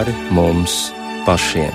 [0.00, 0.74] pāri mums
[1.26, 1.74] pašiem.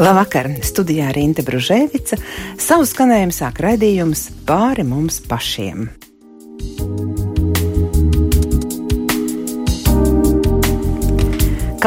[0.00, 0.48] Labvakar!
[0.64, 2.16] Studijā Rīta Bružēvica.
[2.56, 5.90] Savu skanējumu sāk raidījums pāri mums pašiem.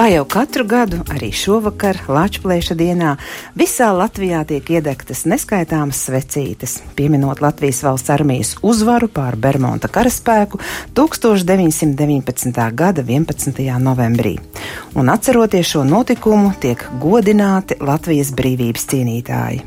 [0.08, 3.18] Kā jau katru gadu, arī šovakar, Latvijas dienā,
[3.60, 10.62] visā Latvijā tiek iedegtas neskaitāmas svecītes, pieminot Latvijas valsts armijas uzvaru pār Bermuda karaspēku
[10.96, 12.64] 1919.
[12.72, 13.60] gada 11.
[13.84, 14.38] novembrī.
[14.96, 19.64] Un atceroties šo notikumu, tiek godināti Latvijas brīvības cīnītāji.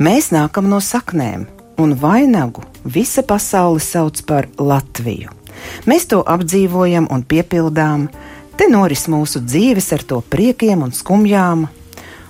[0.00, 1.44] Mēs nākam no saknēm,
[1.76, 5.36] un vainagu visa pasaule sauc par Latviju.
[5.84, 8.08] Mēs to apdzīvojam un piepildām,
[8.54, 11.64] Te noris mūsu dzīves ar to priekiem un skumjām.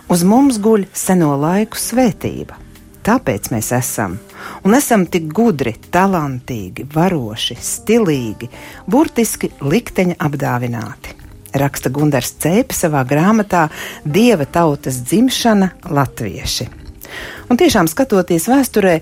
[0.08, 2.56] Uz mums guļ seno laiku svētība.
[3.04, 4.14] Tāpēc mēs esam
[4.64, 8.48] un esam tik gudri, talantīgi, varoši, stilīgi,
[8.88, 11.12] burtiski likteņa apdāvināti.
[11.60, 13.66] Raksta Gunārs Cēpes savā grāmatā
[14.04, 16.70] Dieva tautas dzimšana Latvieši.
[17.52, 18.96] Un tiešām skatoties vēsturē,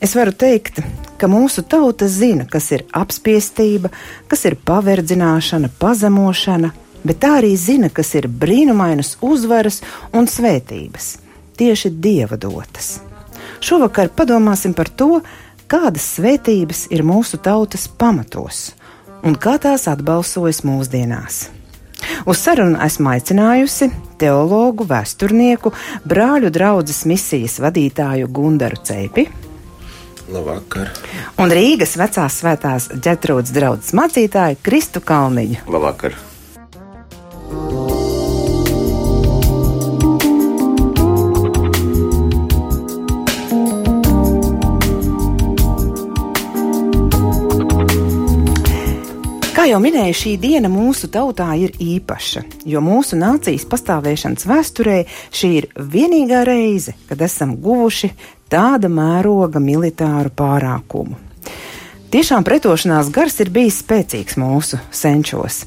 [0.00, 0.82] Es varu teikt,
[1.16, 3.88] ka mūsu tauta zina, kas ir apspiestība,
[4.28, 6.72] kas ir paverdzināšana, pazemošana,
[7.06, 9.80] bet tā arī zina, kas ir brīnumainas uzvaras
[10.12, 11.16] un svētības,
[11.56, 12.98] tieši dieva dotas.
[13.64, 15.22] Šovakar padomāsim par to,
[15.66, 18.74] kādas svētības ir mūsu tautas pamatos
[19.24, 21.46] un kā tās atbalsojas mūsdienās.
[22.28, 23.88] Uz sarunu esmu aicinājusi
[24.20, 25.72] teologu, vēsturnieku,
[26.04, 29.26] brāļu draugas misijas vadītāju Gundaru Ceipi
[30.32, 30.90] Labvakar.
[31.42, 35.62] Un Rīgas vecās svētās ģetrūdas draudzes mācītāja Kristu Kalniņu.
[35.70, 36.16] Labvakar.
[49.66, 54.98] Jau minēju, šī diena mūsu tautā ir īpaša, jo mūsu nācijas pastāvēšanas vēsturē
[55.34, 58.12] šī ir vienīgā reize, kad esam guvuši
[58.52, 61.18] tāda mēroga militāru pārākumu.
[62.14, 65.64] Tiešām pretošanās gars ir bijis spēcīgs mūsu senčos,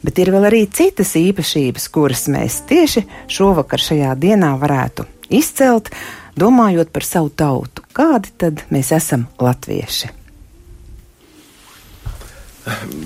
[0.00, 5.92] bet ir vēl arī citas īpašības, kuras mēs tieši šovakar šajā dienā varētu izcelt,
[6.40, 7.84] domājot par savu tautu.
[7.92, 10.21] Kādi tad mēs esam latvieši?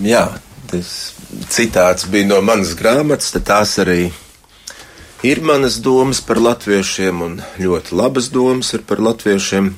[0.05, 0.27] Jā,
[0.71, 0.91] tas
[1.53, 4.11] citāts bija no manas grāmatas, tad tās arī
[5.25, 9.73] ir manas domas par latviešiem, un ļoti labas domas ir par latviešiem.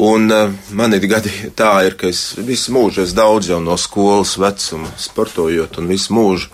[0.00, 3.76] Un uh, man ir gadi tā, ir, ka es visu mūžu esmu daudz jau no
[3.76, 6.48] skolas vecuma, sportojot, un visu mūžu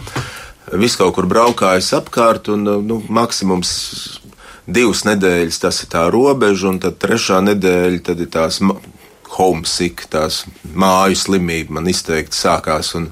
[0.75, 3.71] visu kaut kur braukājis apkārt, un uh, nu, maksimums
[4.67, 8.59] divas nedēļas tas ir tā robeža, un tad trešā nedēļa tad ir tās
[9.36, 12.94] homesick, tās māju slimība man izteikti sākās.
[12.98, 13.10] Un,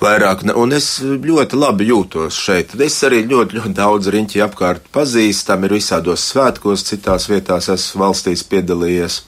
[0.00, 2.74] vairāk, un es ļoti labi jūtos šeit.
[2.80, 8.44] Es arī ļoti, ļoti daudz riņķi apkārt pazīstam, ir visādos svētkos, citās vietās esmu valstīs
[8.48, 9.20] piedalījies.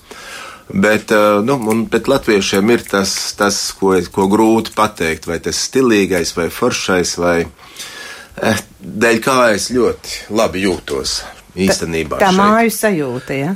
[0.72, 5.59] Bet, eh, nu, un, bet latviešiem ir tas, tas ko, ko grūti pateikt, vai tas
[5.69, 11.19] stilīgais, vai foršais, vai eh, dēļ kā es ļoti labi jūtos
[11.59, 12.22] īstenībā.
[12.22, 13.53] Tā, tā māju sajūta, ja?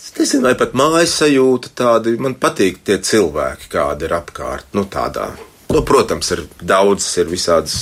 [0.00, 4.88] Es nezinu, vai pat mājas sajūta tāda, man patīk tie cilvēki, kādi ir apkārt, nu
[4.88, 5.28] tādā
[5.70, 7.74] Nu, protams, ir daudz, ir visādas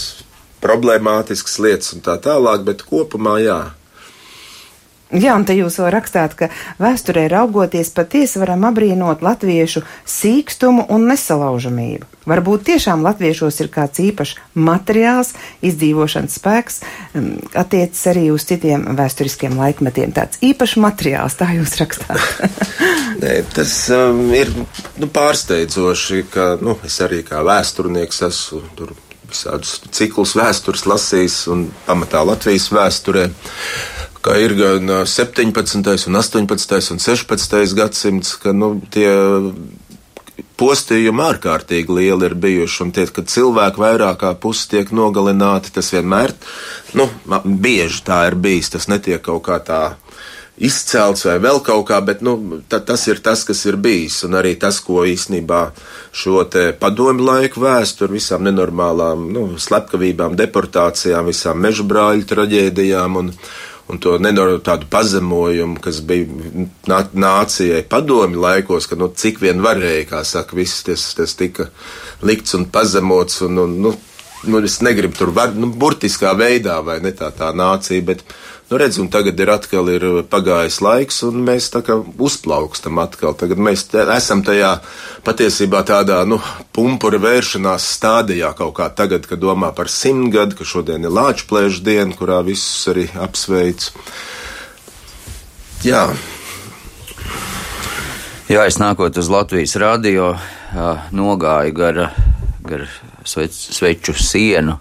[0.60, 3.60] problemātiskas lietas un tā tālāk, bet kopumā jā.
[5.08, 11.06] Jā, un te jūs vēl rakstāt, ka vēsturē raugoties patiesi varam apbrīnot latviešu sīkstumu un
[11.08, 12.04] nesalaužamību.
[12.28, 15.32] Varbūt tiešām latviešos ir kāds īpašs materiāls,
[15.64, 16.80] izdzīvošanas spēks,
[17.16, 20.12] um, attiecas arī uz citiem vēsturiskiem laikmetiem.
[20.12, 22.20] Tāds īpašs materiāls, tā jūs rakstāt.
[23.22, 28.92] Nē, tas um, ir nu, pārsteidzoši, ka nu, es arī kā vēsturnieks esmu tur
[29.28, 33.30] visādus ciklus vēstures lasījis un pamatā Latvijas vēsturē
[34.24, 39.10] ka ir gan 17, un 18 un 16 gadsimts, ka nu, tie
[40.58, 45.92] postījumi ārkārtīgi lieli ir bijuši, un tie, kad cilvēki vairāk kā pusi tiek nogalināti, tas
[45.94, 46.34] vienmēr,
[46.98, 47.08] nu,
[47.44, 49.82] bieži tā ir bijis, tas netiek kaut kā tā
[50.58, 52.34] izcelts vai vēl kaut kā, bet nu,
[52.70, 54.20] ta, tas ir tas, kas ir bijis.
[54.26, 55.60] Un arī tas, ko īstenībā
[56.10, 56.42] šo
[56.80, 63.32] padomu laiku vēsturi, visām nenormālām nu, slepkavībām, deportācijām, visām meža brāļu traģēdijām un,
[63.88, 66.26] un to nenormālu tādu pazemojumu, kas bija
[66.88, 71.70] nācijai padomi laikos, ka nu, cik vien varēja, kā saka, viss tas, tas tika
[72.26, 73.40] likts un pazemots.
[73.48, 73.94] Un, un, nu,
[74.44, 78.24] nu, es negribu tur var, nu, burtiskā veidā, vai ne tā tā nācija, bet,
[78.70, 83.36] nu, redz, un tagad ir atkal ir pagājis laiks, un mēs tā kā uzplaukstam atkal.
[83.38, 83.86] Tagad mēs
[84.16, 84.74] esam tajā
[85.24, 86.40] patiesībā tādā, nu,
[86.76, 92.12] pumpura vēršanās stādījā kaut kā tagad, kad domā par simtgadu, ka šodien ir Lāčplēžu diena,
[92.16, 93.88] kurā visus arī apsveic.
[95.86, 96.08] Jā.
[98.48, 100.32] Jā, es nākot uz Latvijas radio,
[101.12, 102.04] nogāju gar,
[102.64, 102.84] gar
[103.24, 104.78] sveču sienu.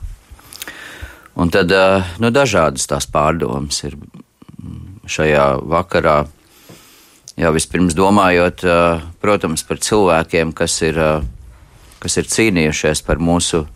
[1.38, 1.70] Un tad
[2.18, 3.98] nu, dažādas tās pārdomas ir
[5.06, 6.24] šajā vakarā.
[7.38, 8.64] Jā, vispirms domājot,
[9.22, 10.98] protams, par cilvēkiem, kas ir,
[12.02, 13.68] kas ir cīnījušies par mūsu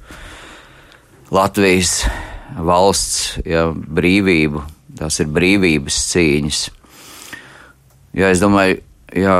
[1.31, 2.00] Latvijas
[2.58, 4.66] valsts jā, brīvību.
[4.98, 6.63] Tās ir brīvības cīņas.
[8.18, 8.81] Jā, es domāju,
[9.16, 9.38] jā,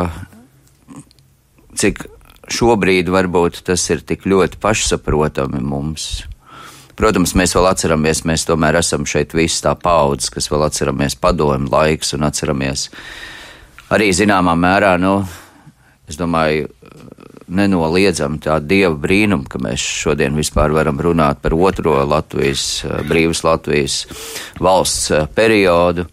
[1.82, 2.06] cik
[2.52, 6.12] šobrīd varbūt tas ir tik ļoti pašsaprotami mums.
[7.00, 11.72] Protams, mēs vēl atceramies, mēs tomēr esam šeit visi tā paudze, kas vēl atceramies padomu
[11.72, 12.90] laiks un atceramies
[13.92, 15.20] arī zināmā mērā, nu,
[16.08, 16.70] es domāju,
[17.52, 23.98] nenoliedzam tā dieva brīnumu, ka mēs šodien vispār varam runāt par otro Latvijas, brīvas Latvijas
[24.60, 26.08] valsts periodu.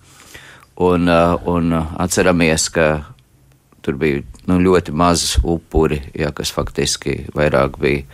[0.78, 2.88] Un, un atceramies, ka
[3.82, 8.04] tur bija nu, ļoti maz upuri, ja, kas faktiski vairāk bija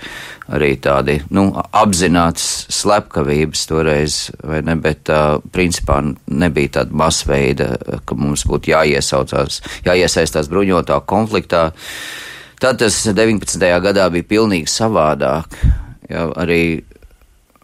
[0.54, 7.70] arī tādi nu, apzināts slepkavības toreiz, vai ne, bet uh, principā nebija tāda masveida,
[8.04, 11.68] ka mums būtu jāiesaucās, jāiesaistās bruņotā konfliktā.
[12.60, 13.68] Tad tas 19.
[13.84, 15.58] gadā bija pilnīgi savādāk.
[16.10, 16.84] Ja, arī,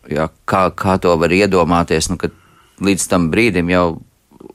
[0.09, 2.35] ja, kā, kā to var iedomāties, nu, kad
[2.81, 4.01] līdz tam brīdim jau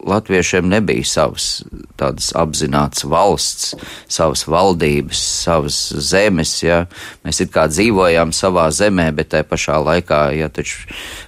[0.05, 1.63] latviešiem nebija savas
[1.99, 3.73] tādas apzināts valsts,
[4.11, 6.83] savas valdības, savas zemes, ja.
[7.25, 10.85] Mēs it kā dzīvojām savā zemē, bet tajā pašā laikā, ja taču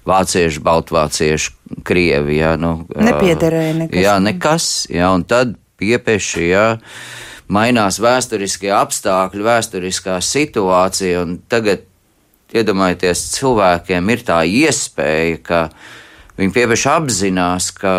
[0.07, 1.56] vācieši, baltvācieši,
[1.88, 2.79] krievi, ja, nu.
[2.94, 4.03] Nepiederēja nekas.
[4.03, 6.68] Jā, nekas, ja, un tad piepieši, ja,
[7.51, 11.85] mainās vēsturiskie apstākļi, vēsturiskā situācija, un tagad,
[12.56, 15.62] iedomājieties, cilvēkiem ir tā iespēja, ka
[16.38, 17.97] viņi piepieši apzinās, ka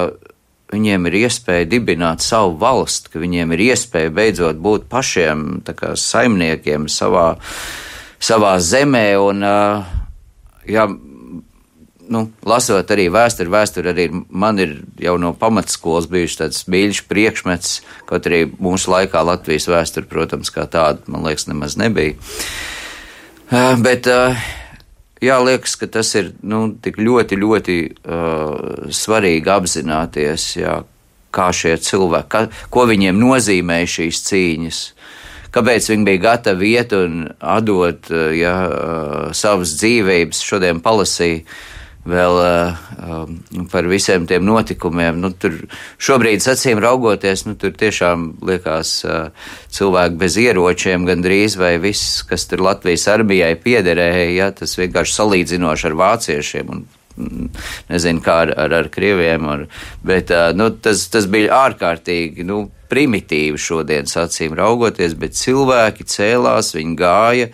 [0.73, 6.88] viņiem ir iespēja dibināt savu valsti, ka viņiem ir iespēja beidzot būt pašiem kā, saimniekiem
[6.93, 7.31] savā,
[8.20, 9.06] savā zemē.
[9.23, 9.44] Un,
[10.69, 10.87] jā,
[12.12, 17.75] nu, lasot arī vēsturi, vēsturi arī man ir jau no pamatskolas bijuši tāds mīļš priekšmets,
[18.09, 22.17] kaut arī mūsu laikā Latvijas vēsture, protams, kā tāda, man liekas, nemaz nebija.
[23.81, 24.09] Bet
[25.25, 30.81] jā, liekas, ka tas ir nu, tik ļoti, ļoti uh, svarīgi apzināties, jā,
[31.35, 34.82] kā šie cilvēki, ka, ko viņiem nozīmē šīs cīņas.
[35.55, 40.44] Kāpēc viņi bija gatavi iet un atdot uh, jā, uh, savas dzīvības?
[40.44, 41.44] Šodien palasīju
[42.06, 43.31] vēl uh,
[43.73, 45.19] par visiem tiem notikumiem.
[45.21, 45.56] Nu, tur
[46.03, 52.47] šobrīd, acīm raugoties, nu, tur tiešām liekas uh, cilvēki bez ieročiem gandrīz vai viss, kas
[52.50, 56.73] tur Latvijas armijai piederēja, ja, tas vienkārši salīdzinoši ar vāciešiem.
[56.77, 56.87] Un,
[57.17, 57.53] mm,
[57.93, 59.69] Nezinu, kā ar, ar, ar krieviem, ar,
[60.06, 66.73] bet uh, nu, tas, tas bija ārkārtīgi nu, primitīvi šodienas acīm raugoties, bet cilvēki cēlās,
[66.77, 67.50] viņi gāja,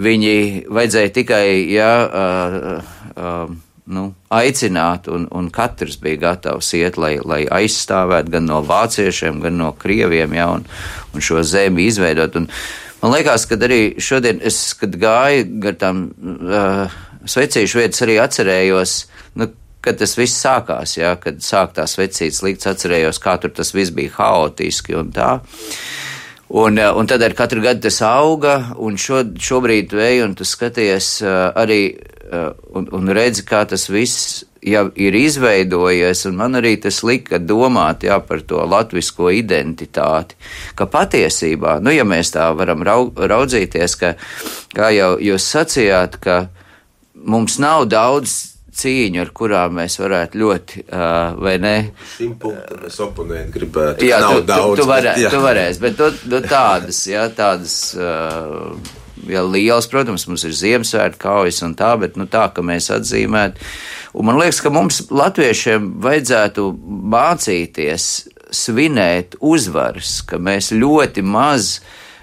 [0.00, 0.36] viņi
[0.72, 3.48] vajadzēja tikai, jā, uh, uh,
[3.84, 9.58] nu, aicināt, un, un katrs bija gatavs iet, lai, lai aizstāvētu gan no vāciešiem, gan
[9.60, 10.64] no krieviem, ja, un,
[11.12, 12.38] un šo zemi izveidot.
[12.40, 12.48] Un
[13.02, 16.96] man liekas, ka arī šodien, es, kad gāju gar tām uh,
[17.28, 18.96] svecīšu vietas, arī atcerējos,
[19.40, 19.50] nu,
[19.84, 23.92] kad tas viss sākās, ja, kad sāk tās vecītas likts, atcerējos, kā tur tas viss
[23.94, 25.36] bija haotiski un tā.
[26.54, 31.16] Un, un tad ar katru gadu tas auga, un šo, šobrīd vēju, un tu skaties
[31.24, 31.80] uh, arī
[32.34, 37.36] Eh, un, un redzi, kā tas viss jau ir izveidojies, un man arī tas lika
[37.36, 40.38] domāt jā, par to latvisko identitāti.
[40.74, 44.14] Ka patiesībā, nu, ja mēs tā varam raudzīties, ka,
[44.72, 46.38] kā jau jūs sacījāt, ka
[47.28, 51.76] mums nav daudz cīņu, ar kurām mēs varētu ļoti, uh, vai ne?
[52.16, 54.08] Šim punktam es oponēju gribētu.
[54.08, 55.32] Jā, tu, daudz, tu, tu, varē, bet, jā.
[55.32, 57.78] tu varēsi, bet tu, tu tādas, jā, tādas.
[57.98, 59.00] Uh,
[59.30, 63.62] ja liels, protams, mums ir Ziemassvētku kaujas un tā, bet nu, tā, ka mēs atzīmētu.
[64.14, 66.66] Un man liekas, ka mums, latviešiem, vajadzētu
[67.14, 68.08] mācīties
[68.54, 71.78] svinēt uzvaras, ka mēs ļoti maz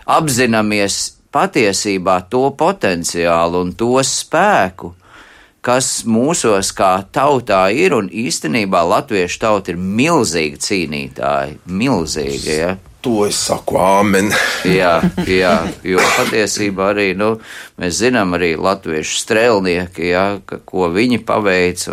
[0.10, 4.94] apzināmies patiesībā to potenciālu un to spēku,
[5.66, 12.78] kas mūsos kā tautā ir, un īstenībā latviešu tauta ir milzīgi cīnītāji, milzīgi, ja?
[13.02, 14.30] To es saku, āmen.
[14.80, 17.32] jā, jā, jo patiesībā arī nu,
[17.82, 21.84] mēs zinām, arī latviešu strēlnieki, jā, ka, ko viņi paveic.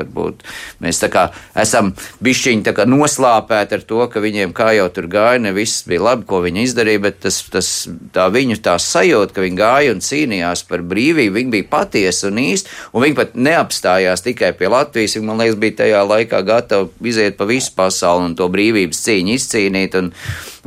[0.00, 0.44] Varbūt
[0.84, 1.28] mēs kā
[1.58, 1.92] esam
[2.24, 6.26] bišķiņi kā noslāpēti ar to, ka viņiem kā jau tur gāja, ne viss bija labi,
[6.28, 7.70] ko viņi izdarīja, bet tas, tas
[8.14, 12.42] tā viņu tā sajūta, ka viņi gāja un cīnījās par brīvību, viņi bija patiesi un
[12.44, 15.16] īsti, un viņi pat neapstājās tikai pie Latvijas.
[15.16, 19.36] Viņi, man liekas, bija tajā laikā gatavi iziet pa visu pasauli un to brīvības cīņu
[19.38, 19.98] izcīnīt.
[20.00, 20.14] Un,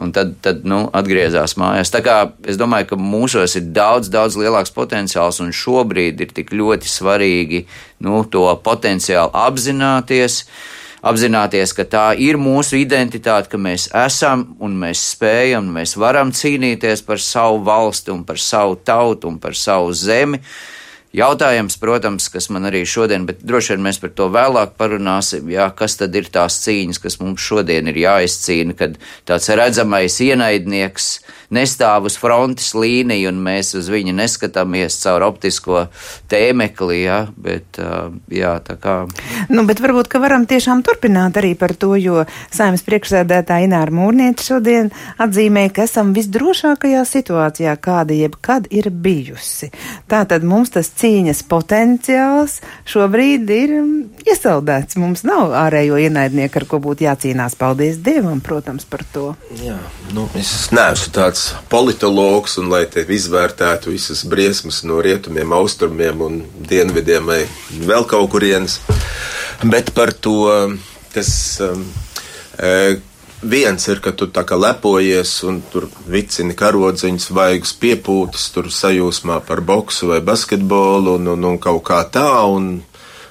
[0.02, 1.92] un tad, tad nu, atgriezās mājās.
[1.94, 2.18] Tā kā
[2.50, 7.66] es domāju, ka mūsos ir daudz, daudz lielāks potenciāls, un šobrīd ir tik ļoti svarīgi
[8.02, 10.46] nu, to potenciālu apzināties.
[11.04, 16.32] Apzināties, ka tā ir mūsu identitāte, ka mēs esam un mēs spējam, un mēs varam
[16.32, 20.40] cīnīties par savu valsti un par savu tautu un par savu zemi.
[21.14, 25.68] Jautājums, protams, kas man arī šodien, bet droši vien mēs par to vēlāk parunāsim, jā,
[25.76, 28.96] kas tad ir tās cīņas, kas mums šodien ir jāizcīna, kad
[29.28, 31.12] tāds redzamais ienaidnieks
[31.54, 35.86] nestāv uz frontes līniju un mēs uz viņu neskatāmies caur optisko
[36.32, 37.80] tēmekli, jā, bet,
[38.34, 38.96] jā, tā kā.
[39.54, 44.48] Nu, bet varbūt, ka varam tiešām turpināt arī par to, jo saimnes priekšsēdētāja Ināra Mūrniece
[44.50, 44.92] šodien
[45.22, 49.72] atzīmē, ka esam visdrošākajā situācijā, kāda jebkad ir bijusi.
[50.12, 53.92] Tātad mums tas cīņas potenciāls šobrīd ir um,
[54.26, 54.98] iesaldēts.
[55.02, 57.58] Mums nav ārējo ienaidnieku, ar ko būtu jācīnās.
[57.60, 59.26] Paldies Dievam, protams, par to.
[59.62, 59.78] Jā,
[60.16, 66.42] nu, es neesmu tāds politologs, un lai te izvērtētu visas briesmas no rietumiem, austrumiem un
[66.70, 67.42] dienvidiem vai
[67.88, 68.80] vēl kaut kurienes,
[69.64, 70.38] bet par to,
[71.14, 71.34] kas.
[71.64, 71.88] Um,
[72.60, 73.02] e,
[73.44, 79.42] viens ir, ka tu tā kā lepojies un tur vicini karodziņus, vaigus piepūtas, tur sajūsmā
[79.48, 82.78] par boksu vai basketbolu un, un, un kaut kā tā, un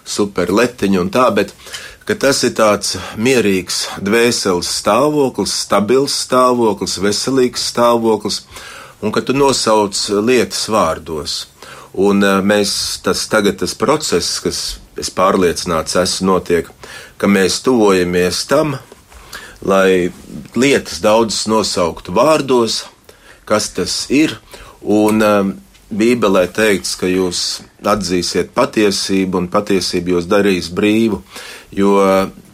[0.05, 1.55] super letiņu un tā, bet
[2.19, 8.41] tas ir tāds mierīgs dvēseles stāvoklis, stabils stāvoklis, veselīgs stāvoklis,
[9.03, 9.95] un ka tu nosauc
[10.27, 11.37] lietas vārdos.
[11.93, 12.73] Un eh, mēs,
[13.05, 14.63] tas tagad tas process, kas
[14.99, 16.69] es pārliecināts esmu notiek,
[17.21, 18.77] ka mēs tuvojamies tam,
[19.63, 20.11] lai
[20.59, 22.83] lietas daudzas nosauktu vārdos,
[23.47, 24.35] kas tas ir.
[24.83, 25.53] Un um,
[25.93, 31.21] Bībelē teikts, ka jūs atzīsiet patiesību, un patiesība jūs darīs brīvu,
[31.73, 31.97] jo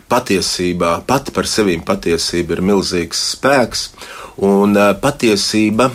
[0.09, 3.89] patiesībā, pati par sevi patiesība ir milzīgs spēks,
[4.49, 5.91] un uh, patiesība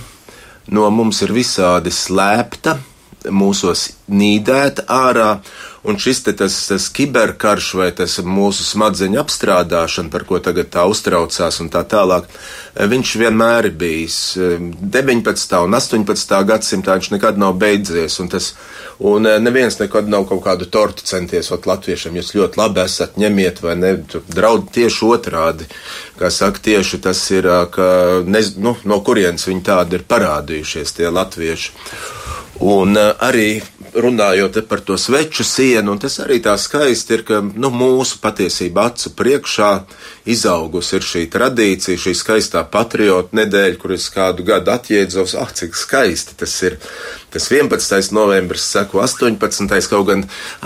[0.74, 2.78] no mums ir visādi slēpta,
[3.32, 5.38] mūsos nīdēta ārā,
[5.84, 10.86] Un šis te tas, tas kiberkarš vai tas mūsu smadzeņu apstrādāšana, par ko tagad tā
[10.88, 14.20] uztraucās un tā tālāk, eh, viņš vienmēr ir bijis.
[14.38, 15.58] 19.
[15.58, 16.46] Eh, un 18.
[16.48, 18.54] gadsimtā viņš nekad nav beidzies, un, tas,
[19.00, 23.20] un eh, neviens nekad nav kaut kādu tortu centies ot latviešiem, jūs ļoti labi esat,
[23.20, 23.94] ņemiet vai ne,
[24.32, 25.68] draud tieši otrādi,
[26.16, 31.12] kā saka, tieši tas ir, ka, nez, nu, no kurienes viņi tādi ir parādījušies, tie
[31.12, 31.72] latvieši.
[32.64, 33.58] Un arī
[33.96, 38.88] runājot par to sveču sienu, un tas arī tā skaisti ir, ka nu, mūsu patiesībā
[38.92, 39.72] acu priekšā
[40.30, 45.78] izaugusi ir šī tradīcija, šī skaistā patriotu nedēļa, kur es kādu gadu atjēdzos, ah, cik
[45.78, 46.80] skaisti tas ir.
[47.34, 48.12] Tas 11.
[48.14, 49.90] novembris, saku, 18.
[49.90, 50.20] kaut gan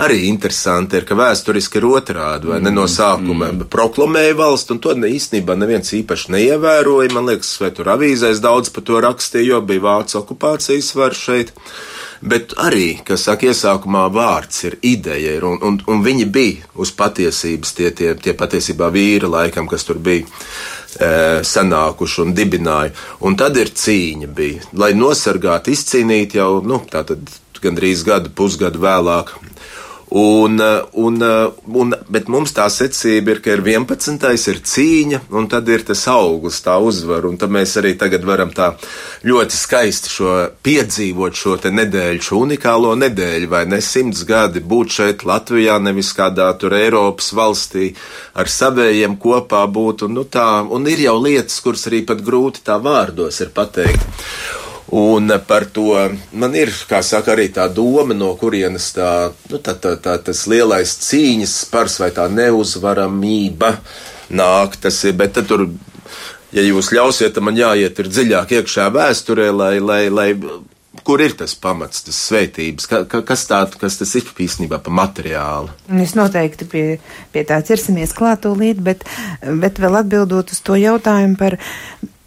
[0.03, 3.69] arī interesanti ir, ka vēsturiski ir otrādi, vai ne no sākuma mm.
[3.71, 7.13] proklamēja valsts, un to ne, īstenībā neviens īpaši neievēroja.
[7.15, 11.55] Man liekas, vai tur avīzēs daudz par to rakstīja, jo bija vācu okupācijas var šeit
[12.21, 16.91] bet arī, kas saka, iesākumā vārds ir ideja, ir, un, un, un viņi bija uz
[16.97, 22.93] patiesības, tie, tie, tie patiesībā vīri laikam, kas tur bija e, sanākuši un dibināja.
[23.27, 27.29] Un tad ir cīņa bija, lai nosargātu, izcīnītu jau, nu, tā tad
[27.61, 29.33] gandrīz gadu, pusgadu vēlāk
[30.09, 34.21] Un, uh, un, uh, un, bet mums tā secība ir, ka ir 11.
[34.47, 37.27] ir cīņa, un tad ir tas augurs, tā uzvara.
[37.27, 38.69] Un tad mēs arī tagad varam tā
[39.27, 45.25] ļoti skaisti šo piedzīvot šo nedēļu, šo unikālo nedēļu, vai ne simts gadi būt šeit
[45.27, 47.89] Latvijā, nevis kādā tur Eiropas valstī
[48.31, 50.05] ar savējiem kopā būt.
[50.07, 54.07] Un, nu, tā, un ir jau lietas, kuras arī pat grūti tā vārdos ir pateikt.
[54.91, 55.95] Un par to
[56.31, 60.45] man ir, kā saka, arī tā doma, no kurienes tā, nu, tā, tā, tā tas
[60.47, 63.73] lielais cīņas spars vai tā neuzvaramība
[64.31, 64.79] nāk.
[64.79, 65.65] Tas ir, bet tur,
[66.55, 70.29] ja jūs ļausiet, tad man jāiet ir dziļāk iekšā vēsturē, lai, lai, lai
[71.03, 74.93] kur ir tas pamats, tas svētības, ka, ka, kas, tā, kas tas ir īstenībā pa
[75.03, 75.75] materiālu?
[75.91, 76.85] Mēs noteikti pie,
[77.35, 79.03] pie tā ķersimies klātolīt, bet,
[79.43, 81.59] bet vēl atbildot uz to jautājumu par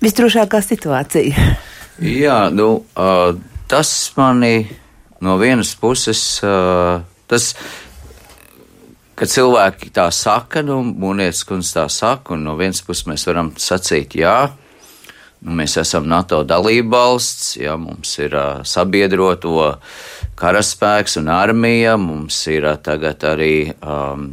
[0.04, 1.48] visdrošākā situācija.
[2.00, 3.34] Jā, nu, uh,
[3.68, 4.64] tas mani
[5.20, 7.50] no vienas puses, uh, tas,
[9.20, 13.52] kad cilvēki tā saka, nu, mūnietis kundze tā saka, un no vienas puses mēs varam
[13.60, 14.38] sacīt jā,
[15.40, 19.70] Nu, mēs esam NATO dalībvalsts, ja mums ir uh, sabiedroto
[20.36, 24.26] karaspēks un armija, mums ir uh, tagad arī um,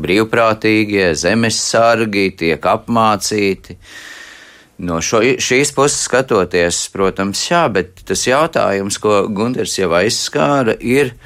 [0.00, 3.76] brīvprātīgie zemes sargi, tiek apmācīti.
[4.78, 11.16] No šo, šīs puses skatoties, protams, jā, bet tas jautājums, ko Gunārs jau aizskāra, ir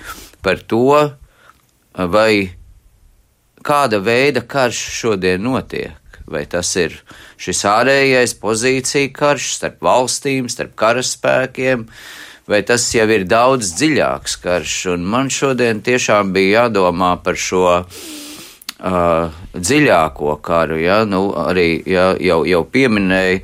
[0.44, 0.96] par to,
[1.92, 2.54] vai
[3.60, 5.98] kāda veida karš šodien notiek.
[6.32, 6.94] Vai tas ir
[7.36, 11.84] šis ārējais pozīcija karš starp valstīm, starp karaspēkiem,
[12.48, 14.76] vai tas jau ir daudz dziļāks karš?
[14.94, 18.04] Un man šodien tiešām bija jādomā par šo uh,
[18.82, 20.80] dziļāko karu.
[20.82, 21.02] Ja?
[21.08, 23.40] Nu, arī ja, jau, jau pieminēju,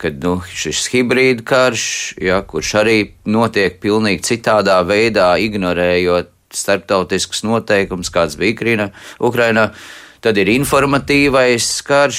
[0.00, 1.86] ka nu, šis hibrīda karš,
[2.24, 8.92] ja, kurš arī notiek pilnīgi citādā veidā, ignorējot starptautiskus noteikumus, kāds bija Ukrainā.
[9.22, 9.70] Ukrainā
[10.20, 12.18] Tad ir informatīvais karš,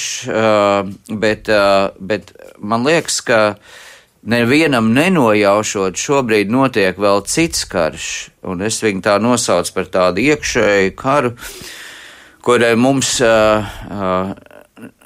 [1.22, 1.50] bet,
[2.02, 3.40] bet man liekas, ka
[4.26, 8.08] nevienam nenojaušot, šobrīd notiek vēl cits karš,
[8.50, 11.36] un es viņu tā nosaucu par tādu iekšēju karu,
[12.46, 13.20] kurai mums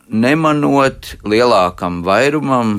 [0.07, 2.77] nemanot lielākam vairumam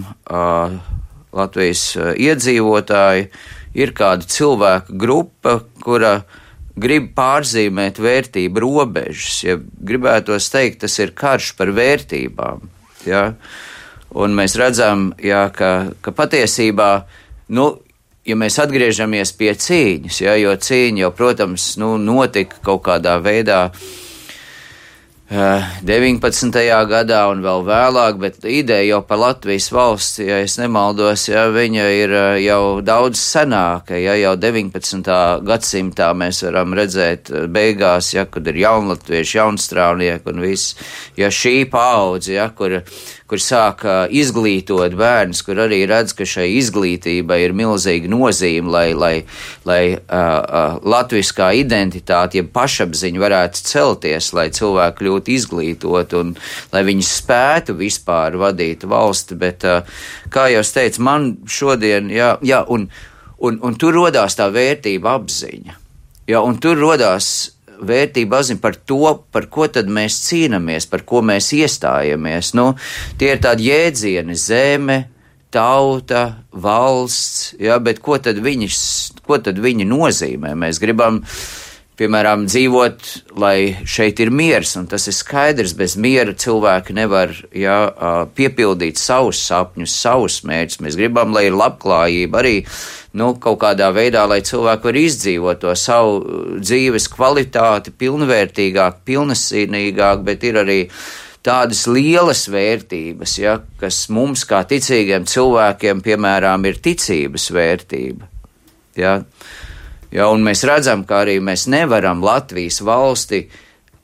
[1.37, 1.85] Latvijas
[2.17, 3.29] iedzīvotāji,
[3.77, 6.21] ir kāda cilvēka grupa, kura
[6.77, 9.41] grib pārzīmēt vērtību robežas.
[9.45, 12.65] Ja gribētos teikt, tas ir karš par vērtībām.
[13.09, 13.27] Ja?
[14.17, 16.91] Un mēs redzam, ja, ka, ka patiesībā,
[17.53, 17.69] nu,
[18.25, 23.67] ja mēs atgriežamies pie cīņas, ja, jo cīņa jau, protams, nu, notika kaut kādā veidā
[25.26, 26.54] 19.
[26.87, 31.87] gadā un vēl vēlāk, bet ideja jau par Latvijas valsts, ja es nemaldos, ja viņa
[31.99, 32.14] ir
[32.45, 35.11] jau daudz senāka, ja jau 19.
[35.42, 40.78] gadsimtā mēs varam redzēt beigās, ja, kad ir jaunatvieši, jaunstrāvnieki un viss,
[41.18, 42.78] ja šī paudze, ja, kur
[43.30, 43.83] kur sāk
[44.14, 49.14] izglītot bērnus, kur arī redz, ka šai izglītībai ir milzīga nozīme, lai, lai,
[49.66, 56.36] lai uh, uh, latviskā identitāte, jeb pašapziņa varētu celties, lai cilvēki kļūtu izglītot un
[56.75, 59.39] lai viņi spētu vispār vadīt valsti.
[59.41, 62.89] Bet, uh, kā jau es teicu, man šodien, jā, jā un,
[63.43, 65.82] un, un tur rodās tā vērtība apziņa.
[66.26, 71.23] Jā, un tur rodās vērtība apziņa par to, par ko tad mēs cīnāmies, par ko
[71.26, 72.54] mēs iestājamies.
[72.58, 72.73] Nu,
[73.19, 75.04] tie ir tādi jēdzieni- zeme,
[75.50, 78.80] tauta, valsts, ja, bet ko tad, viņas,
[79.26, 80.52] ko tad viņi nozīmē?
[80.58, 81.23] Mēs gribam
[81.97, 83.06] piemēram, dzīvot,
[83.41, 85.75] lai šeit ir miers, un tas ir skaidrs.
[85.76, 87.78] Bez miera cilvēki nevar ja,
[88.36, 90.82] piepildīt savus sapņus, savus mērķus.
[90.84, 92.56] Mēs gribam, lai ir labklājība arī
[93.17, 96.19] nu, kaut kādā veidā, lai cilvēki var izdzīvot to savu
[96.61, 100.81] dzīves kvalitāti pilnvērtīgāk, pilnesīnīgāk, bet ir arī
[101.47, 108.29] tādas lielas vērtības, ja, kas mums, kā ticīgiem cilvēkiem, piemēram, ir ticības vērtība.
[108.99, 109.21] Ja.
[110.15, 113.47] Ja, un mēs redzam, ka arī mēs nevaram Latvijas valsti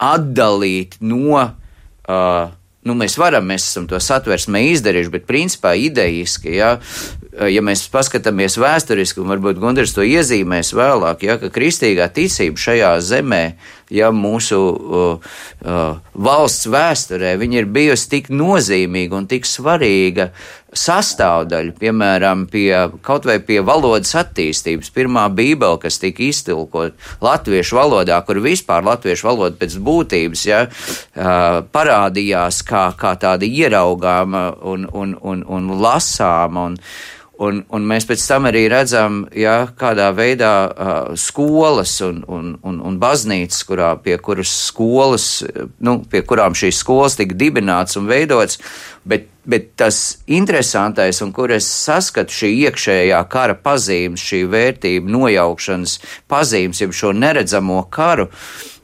[0.02, 1.38] atdalīt no.
[2.02, 2.50] Uh,
[2.88, 6.72] nu, mēs varam, mēs esam to satversmē izdarījuši, bet principā idejiski, ja,
[7.50, 12.92] ja mēs paskatāmies vēsturiski, un varbūt Gunārs to iezīmēs vēlāk, ja, ka kristīgā ticība šajā
[13.06, 13.44] zemē,
[13.92, 15.30] ja mūsu uh,
[15.62, 20.30] uh, valsts vēsturē, viņa ir bijusi tik nozīmīga un tik svarīga
[20.72, 22.70] sastāvdaļa, piemēram, pie,
[23.04, 24.88] kaut vai pie valodas attīstības.
[24.94, 30.62] Pirmā bībele, kas tika iztulkot latviešu valodā, kur vispār latviešu valoda pēc būtības ja,
[31.76, 36.70] parādījās kā, kā tāda ieraugāma un, un, un, un lasāma.
[36.72, 36.80] Un,
[37.42, 42.78] Un, un mēs pēc tam arī redzam, ja, kādā veidā uh, skolas un, un, un,
[42.86, 44.14] un baznīcas, kurā, pie
[44.46, 45.26] skolas,
[45.82, 48.60] nu, pie kurām šīs skolas tika dibināts un veidots,
[49.02, 49.96] bet Bet tas
[50.30, 55.96] interesantais, un kur es saskatu šī iekšējā kara pazīmes, šī vērtība nojaukšanas
[56.30, 58.28] pazīmes, jeb šo neredzamo karu,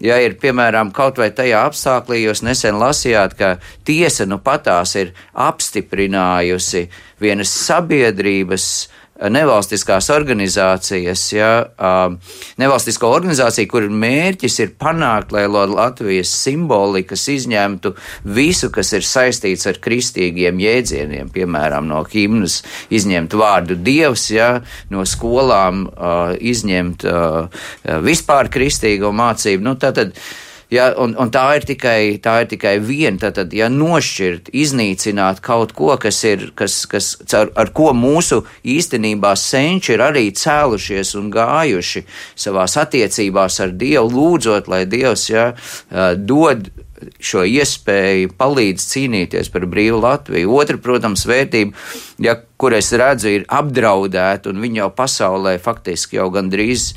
[0.03, 3.53] ja ir piemēram kaut vai tajā apstāklī, jūs nesen lasījāt, ka
[3.87, 5.15] tiesa nu patās ir
[5.47, 6.89] apstiprinājusi
[7.23, 8.67] vienas sabiedrības
[9.19, 11.51] nevalstiskās organizācijas, ja,
[12.61, 19.81] nevalstisko organizāciju, kur mērķis ir panākt, lai Latvijas simbolikas izņemtu visu, kas ir saistīts ar
[19.83, 22.61] kristīgiem jēdzieniem, piemēram, no himnas
[22.95, 24.51] izņemt vārdu dievs, ja,
[24.93, 25.89] no skolām
[26.39, 27.07] izņemt
[28.07, 29.67] vispār kristīgo mācību.
[29.67, 30.15] Nu, tātad,
[30.69, 35.73] Ja, un, un tā, ir tikai, tā ir tikai viena, tad, ja nošķirt, iznīcināt kaut
[35.77, 41.31] ko, kas ir, kas, kas, ar, ar ko mūsu īstenībā senči ir arī cēlušies un
[41.33, 42.05] gājuši
[42.37, 45.47] savās attiecībās ar Dievu, lūdzot, lai Dievs ja,
[46.21, 46.69] dod
[47.21, 50.53] šo iespēju palīdz cīnīties par brīvu Latviju.
[50.59, 51.77] Otra, protams, vērtība,
[52.25, 56.91] ja, kur es redzu, ir apdraudēta, un viņa jau pasaulē faktiski jau gandrīz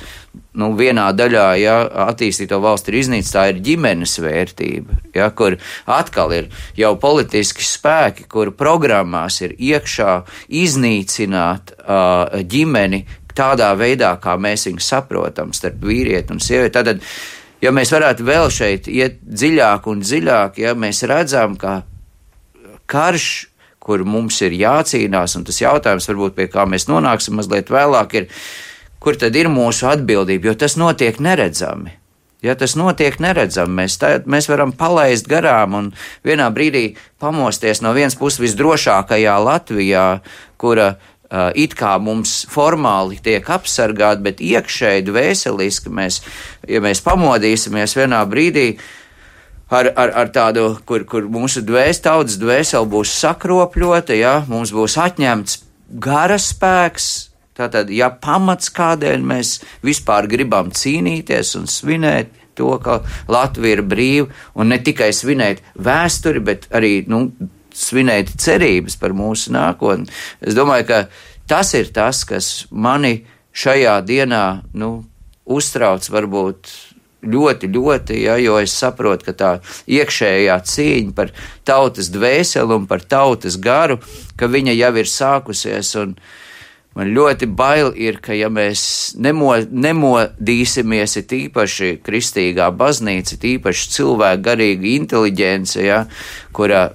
[0.58, 1.76] nu, vienā daļā ja,
[2.08, 8.28] attīstīto valstu ir iznīcināta, tā ir ģimenes vērtība, ja, kur atkal ir jau politiski spēki,
[8.32, 10.16] kur programmās ir iekšā
[10.62, 16.74] iznīcināt uh, ģimeni tādā veidā, kā mēs viņu saprotam, starp vīrieti un sievieti.
[16.76, 17.06] Tad,
[17.62, 21.82] ja mēs varētu vēl šeit iet dziļāk un dziļāk, ja mēs redzam, ka
[22.92, 23.30] karš,
[23.82, 28.44] kur mums ir jācīnās, un tas jautājums, varbūt pie kā mēs nonāksim mazliet vēlāk, ir,
[29.02, 31.98] kur tad ir mūsu atbildība, jo tas notiek neredzami.
[32.42, 35.90] Ja tas notiek neredzami, mēs, tā, mēs varam palaist garām un
[36.26, 40.06] vienā brīdī pamosties no vienas puses visdrošākajā Latvijā,
[40.62, 41.11] kura uh,
[41.56, 46.22] it kā mums formāli tiek apsargāti, bet iekšēji dvēseliski mēs,
[46.68, 48.68] ja mēs pamodīsimies vienā brīdī,
[49.72, 54.98] ar, ar, ar tādu, kur, kur mūsu dvēs, tautas dvēseli būs sakropļota, ja mums būs
[55.00, 55.62] atņemts
[56.04, 57.10] gara spēks.
[57.58, 64.30] Tātad, ja pamats, kādēļ mēs vispār gribam cīnīties un svinēt to, ka Latvija ir brīva,
[64.56, 67.26] un ne tikai svinēt vēsturi, bet arī nu,
[67.78, 70.10] svinēt cerības par mūsu nākotni.
[70.42, 71.00] Es domāju, ka
[71.50, 74.46] tas ir tas, kas mani šajā dienā
[74.78, 74.94] nu,
[75.52, 76.72] uztrauc varbūt
[77.22, 79.50] ļoti, ļoti, ja, jo es saprotu, ka tā
[79.90, 81.34] iekšējā cīņa par
[81.68, 84.00] tautas dvēseli un par tautas garu,
[84.38, 85.96] ka viņa jau ir sākusies.
[86.98, 94.44] Man ļoti bail ir, ka ja mēs nemo, nemodīsimies, ir tīpaši kristīgā baznīca, tīpaši cilvēku
[94.50, 96.02] garīga inteliģence, ja,
[96.52, 96.90] kura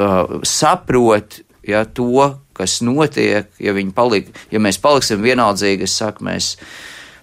[0.00, 6.52] uh, saprot ja, to, kas notiek, ja, palik, ja mēs paliksim vienaldzīgi, es saku, mēs,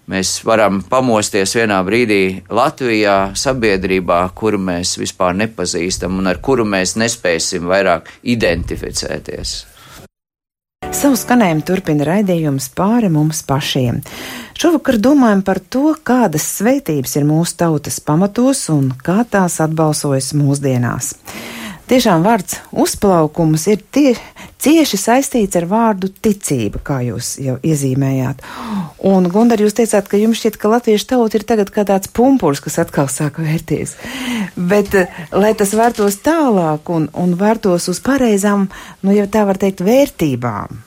[0.10, 6.98] mēs varam pamosties vienā brīdī Latvijā, sabiedrībā, kuru mēs vispār nepazīstam un ar kuru mēs
[7.00, 9.58] nespēsim vairāk identificēties.
[10.98, 14.00] Savu skanējumu turpina raidījums pāri mums pašiem.
[14.58, 21.12] Šovakar domājam par to, kādas svētības ir mūsu tautas pamatos un kā tās atbalsojas mūsdienās.
[21.88, 24.10] Tiešām vārds uzplaukums ir tie,
[24.60, 28.44] cieši saistīts ar vārdu ticība, kā jūs jau iezīmējāt.
[29.08, 32.60] Un, Gundar, jūs teicāt, ka jums šķiet, ka latviešu tauta ir tagad kā tāds pumpurs,
[32.66, 33.96] kas atkal sāk vērties.
[34.60, 38.68] Bet, eh, lai tas vērtos tālāk un, un vērtos uz pareizām,
[39.08, 40.84] nu, ja tā var teikt, vērtībām,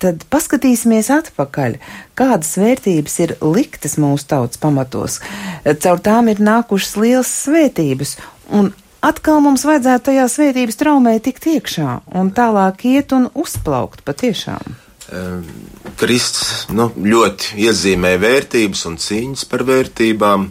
[0.00, 1.76] tad paskatīsimies atpakaļ,
[2.16, 5.20] kādas vērtības ir liktas mūsu tautas pamatos.
[5.68, 8.16] Caur tām ir nākušas liels svētības,
[8.48, 8.72] un
[9.04, 14.78] atkal mums vajadzētu tajā svētības traumē tikt iekšā un tālāk iet un uzplaukt patiešām.
[15.98, 20.46] Kristus nu, ļoti iezīmē vērtības un cīņas par vērtībām.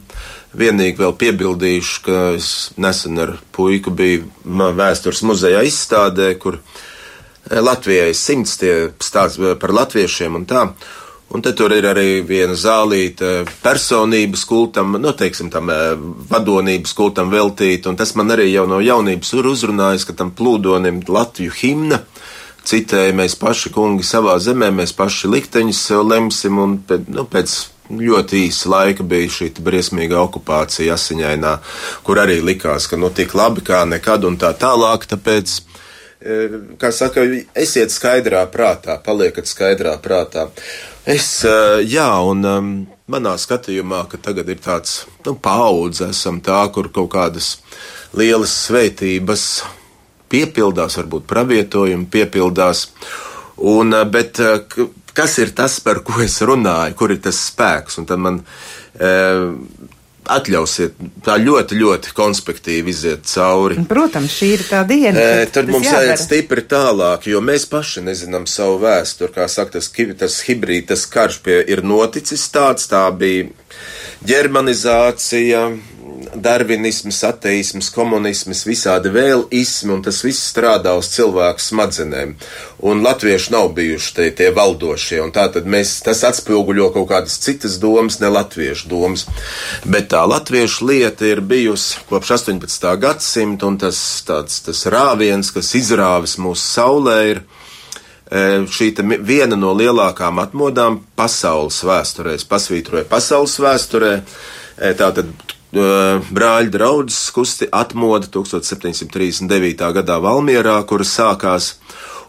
[0.59, 2.49] Vienīgi vēl piebildīšu, ka es
[2.81, 4.25] nesen ar puiku biju
[4.75, 10.65] vēstures muzejā izstādē, kur eh, Latvijai simts tie stāsts par latviešiem un tā.
[11.29, 15.91] Un te tur ir arī viena zālīta personības kultam, nu, teiksim, tam eh,
[16.31, 21.03] vadonības kultam veltīta, un tas man arī jau no jaunības ir uzrunājis, ka tam plūdonim
[21.05, 22.01] Latviju himna
[22.69, 27.55] citēja mēs paši kungi savā zemē, mēs paši likteņus lemsim, un pēc, nu, pēc
[27.89, 31.55] ļoti īsa laika bija šī briesmīga okupācija asiņainā,
[32.05, 35.59] kur arī likās, ka nu tik labi kā nekad un tā tālāk, tāpēc,
[36.19, 37.23] kā saka,
[37.55, 40.49] esiet skaidrā prātā, paliekat skaidrā prātā.
[41.07, 41.45] Es,
[41.87, 42.43] jā, un
[43.09, 47.57] manā skatījumā, ka tagad ir tāds nu, paudze, esam tā, kur kaut kādas
[48.17, 49.45] lielas svētības
[50.29, 52.89] piepildās, varbūt pravietojumi piepildās.
[53.69, 54.39] Un, bet
[55.15, 57.99] kas ir tas, par ko es runāju, kur ir tas spēks?
[57.99, 58.43] Un tad man
[60.35, 63.79] atļausiet tā ļoti, ļoti konspektīvi iziet cauri.
[63.89, 65.19] Protams, šī ir tā diena.
[65.19, 69.33] E, tad mums jāiet stipri tālāk, jo mēs paši nezinām savu vēsturi.
[69.35, 73.49] Kā saka, tas, tas hibrīdas karš pie ir noticis tāds, tā bija
[74.29, 75.63] ģermanizācija,
[76.35, 82.35] darvinisms, ateisms, komunisms, visādi vēl ismi, un tas viss strādā uz cilvēku smadzenēm.
[82.89, 87.39] Un latvieši nav bijuši tie, tie valdošie, un tā tad mēs, tas atspoguļo kaut kādas
[87.43, 89.25] citas domas, ne latviešu domas.
[89.85, 92.89] Bet tā latviešu lieta ir bijusi kopš 18.
[93.01, 98.93] gadsimta, un tas tāds, tas rāviens, kas izrāvis mūsu saulē, ir e, šī
[99.25, 102.37] viena no lielākām atmodām pasaules vēsturē.
[102.39, 104.17] Es pasvītroju pasaules vēsturē.
[104.79, 105.33] E, tātad
[105.73, 109.91] brāļu draudzes kusti atmoda 1739.
[109.99, 111.75] gadā Valmierā, kuras sākās.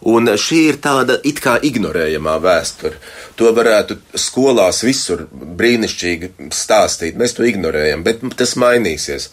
[0.01, 2.97] Un šī ir tāda it kā ignorējamā vēsture.
[3.37, 7.19] To varētu skolās visur brīnišķīgi stāstīt.
[7.21, 9.29] Mēs to ignorējam, bet tas mainīsies.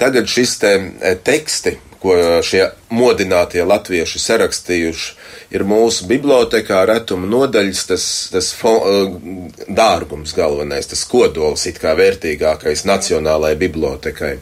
[0.00, 2.64] Tagad šis te e, teksti, ko šie
[2.96, 5.14] modinātie latvieši sarakstījuši,
[5.52, 11.92] ir mūsu bibliotekā retuma nodaļas, tas, tas fo, e, dārgums galvenais, tas kodols it kā
[11.98, 14.36] vērtīgākais nacionālajai bibliotekai.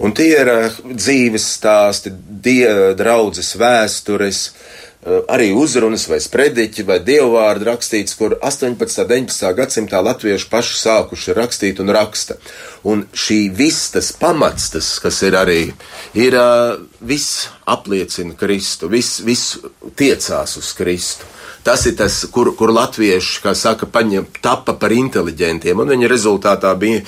[0.00, 2.12] Un tie ir eh, dzīves stāsti,
[2.44, 2.64] die,
[2.96, 9.00] draudzes vēstures, eh, arī uzrunas vai sprediķi vai dievvvārdi rakstīts, kur 18.
[9.00, 9.52] un 19.
[9.56, 12.36] gadsimtā latvieši paši sākuši rakstīt un raksta.
[12.84, 15.62] Un šī viss tas pamats, tas, kas ir arī,
[16.12, 19.56] ir eh, viss apliecina Kristu, viss, viss
[19.96, 21.28] tiecās uz Kristu.
[21.60, 26.70] Tas ir tas, kur, kur latvieši, kā saka, paņem, tapa par inteliģentiem, un viņa rezultātā
[26.80, 27.02] bija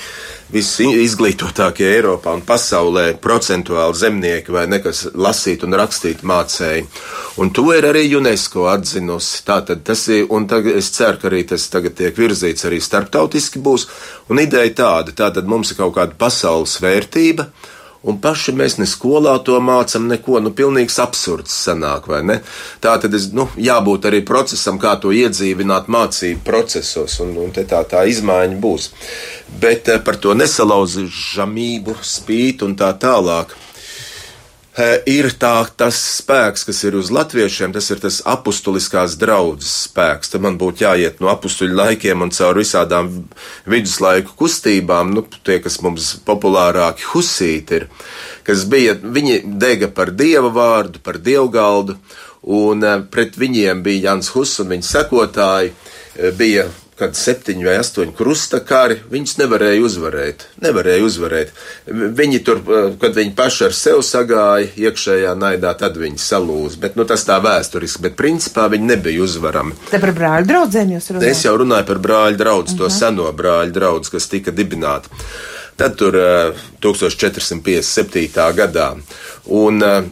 [0.53, 6.85] visizglītotākie Eiropā un pasaulē procentuāli zemnieki vai nekas lasīt un rakstīt mācēji.
[7.41, 9.41] Un to ir arī UNESCO atzinusi.
[9.47, 13.61] Tātad tas ir, un tagad es ceru, ka arī tas tagad tiek virzīts arī starptautiski
[13.63, 13.87] būs,
[14.29, 17.49] un ideja tāda, tātad mums ir kaut kāda pasaules vērtība,
[18.03, 22.39] un paši mēs ne skolā to mācām, neko, nu, pilnīgs absurds sanāk, vai ne?
[22.83, 27.65] Tā tad, es, nu, jābūt arī procesam, kā to iedzīvināt mācību procesos, un, un te
[27.69, 28.89] tā, tā izmaiņa būs.
[29.63, 33.55] Bet eh, par to nesalauzīšamību, spīt un tā tālāk
[35.05, 40.33] ir tā, tas spēks, kas ir uz latviešiem, tas ir tas apustuliskās draudzes spēks.
[40.33, 43.11] Tad man būtu jāiet no apstuļu laikiem un caur visādām
[43.69, 47.87] viduslaiku kustībām, nu, tie, kas mums populārāki husīti ir,
[48.47, 51.99] kas bija, viņi dega par dieva vārdu, par dievgaldu,
[52.43, 52.83] un
[53.13, 55.75] pret viņiem bija Jans Hus un viņa sekotāji,
[56.37, 56.65] bija
[56.99, 60.45] kad septiņi vai astoņi krustakari, viņus nevarēja uzvarēt.
[60.63, 61.53] Nevarēja uzvarēt.
[62.19, 66.79] Viņi tur, eh, kad viņi paši ar sevi sagāja iekšējā naidā, tad viņi salūza.
[66.79, 69.73] Bet nu, tas tā vēsturiski, bet principā viņi nebija uzvarami.
[69.89, 71.29] Te par brāļu draugiem jūs runājat?
[71.31, 72.77] Es jau runāju par brāļu draugu, uh -huh.
[72.77, 72.97] to mhm.
[72.99, 75.09] seno brāļu draugu, kas tika dibināta.
[75.75, 76.13] Tad tur
[76.81, 78.37] 1457.
[78.37, 78.95] Eh, gadā.
[79.45, 80.03] Un, uh,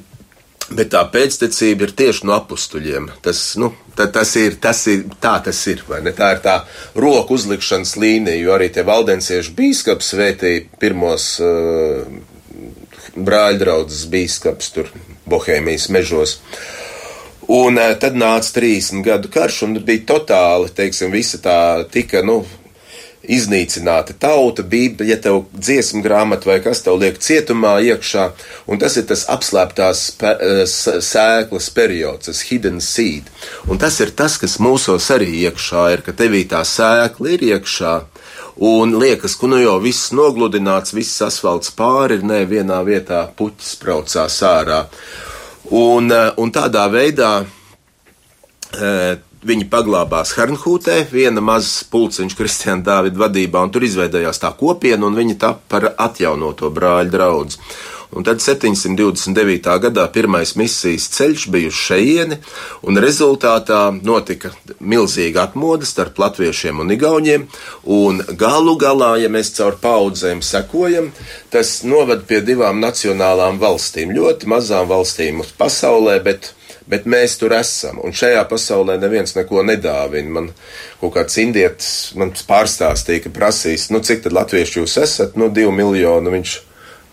[0.69, 3.09] Bet tā pēctecība ir tieši no apstuļiem.
[3.25, 5.81] Tas, nu, tā, tas ir, tas ir, tā tas ir?
[6.15, 6.57] Tā ir tā
[6.95, 12.05] roku uzlikšanas līnija, jo arī tie valdensiešu bīskaps svētīja pirmos uh,
[13.17, 14.93] brāļdraudzes bīskaps tur
[15.31, 16.37] Bohēmijas mežos.
[17.51, 21.59] Un uh, tad nāca 30 gadu karš, un bija totāli, teiksim, visa tā
[21.91, 22.45] tika, nu,
[23.21, 28.25] iznīcināta tauta, bībele, ja tev dziesmu grāmata vai kas tev liek cietumā iekšā,
[28.65, 33.29] un tas ir tas apslēptās eh, sēklas periods, tas hidden seed.
[33.69, 37.95] Un tas ir tas, kas mūsos arī iekšā ir, ka tevī tā sēkla ir iekšā.
[38.61, 43.77] Un liekas, ka nu jau viss nogludināts, viss asfalts pāri ir, ne vienā vietā puķis
[43.81, 44.85] braucās ārā.
[45.71, 47.35] Un, eh, un tādā veidā
[48.81, 55.07] eh, Viņi paglābās Hernhūtē, viena maza pulciņš Kristiāna Dāvida vadībā, un tur izveidojās tā kopiena,
[55.07, 57.57] un viņi tapa par atjaunoto brāļu draugu.
[58.11, 59.71] Un tad 729.
[59.81, 62.37] gadā pirmais misijas ceļš bija uz šejieni,
[62.85, 67.49] un rezultātā notika milzīga atmoda starp latviešiem un igauniem,
[67.97, 71.09] un galu galā, ja mēs caur paudzēm sekojam,
[71.49, 76.51] tas noved pie divām nacionālām valstīm, ļoti mazām valstīm pasaulē, bet
[76.89, 77.99] bet mēs tur esam.
[78.05, 80.33] Un šajā pasaulē neviens neko nedāvina.
[80.39, 80.49] Man
[81.01, 82.11] kaut kāds indietis
[82.47, 86.33] pārstāstīja, ka prasīs, nu cik tad latvieši jūs esat, nu divi miljoni.
[86.37, 86.55] Viņš,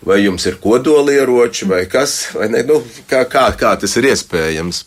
[0.09, 4.85] vai jums ir kodolieroči vai kas, vai ne, nu, kā, kā, kā tas ir iespējams.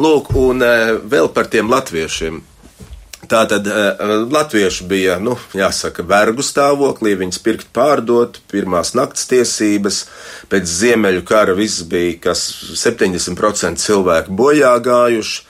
[0.00, 2.42] Lūk, un eh, vēl par tiem latviešiem.
[3.30, 10.04] Tā tad uh, latvieši bija, nu, jāsaka, vergu stāvoklī, viņas pirkt pārdot, pirmās nakts tiesības,
[10.52, 12.44] pēc ziemeļu kara viss bija, kas
[12.80, 15.44] 70% cilvēku bojā gājuši,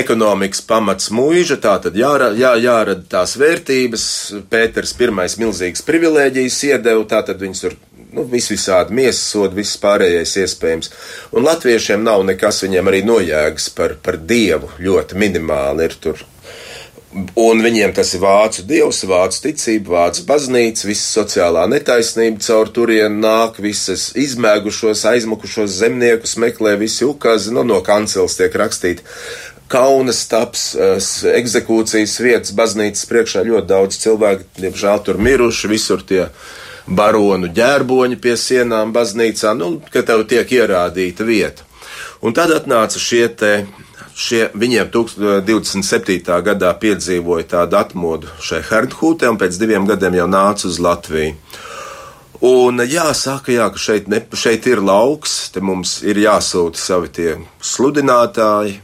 [0.00, 4.06] ekonomikas pamats mūža, tā tad jāra, jā, jārada tās vērtības,
[4.52, 7.76] Pēters pirmais milzīgas privilēģijas iedeva, tā tad viņas tur
[8.12, 10.92] nu, vis visādi miesas sodi, viss pārējais iespējams.
[11.36, 16.24] Un latviešiem nav nekas, viņiem arī nojēgas par, par dievu ļoti minimāli ir tur
[17.08, 23.22] Un viņiem tas ir vācu dievs, vācu ticība, vācu baznīca, visa sociālā netaisnība caur turienu
[23.22, 29.06] nāk, visas izmēgušos, aizmukušos zemniekus meklē, visi ukazi, nu, no kancels tiek rakstīti.
[29.72, 30.68] Kaunas taps,
[31.32, 36.26] egzekūcijas vietas, baznīcas priekšā ļoti daudz cilvēku, diemžēl tur miruši, visur tie
[36.88, 41.64] baronu ģērboņi pie sienām baznīcā, nu, ka tev tiek ierādīta vieta.
[42.20, 43.52] Un tad atnāca šie te
[44.18, 46.18] Šie, viņiem 27.
[46.42, 51.36] gadā piedzīvoja tādu atmodu šai Herdhūtē, un pēc diviem gadiem jau nāca uz Latviju.
[52.48, 57.32] Un jāsaka, jā, ka šeit, ne, šeit ir lauks, te mums ir jāsūta savi tie
[57.62, 58.76] sludinātāji,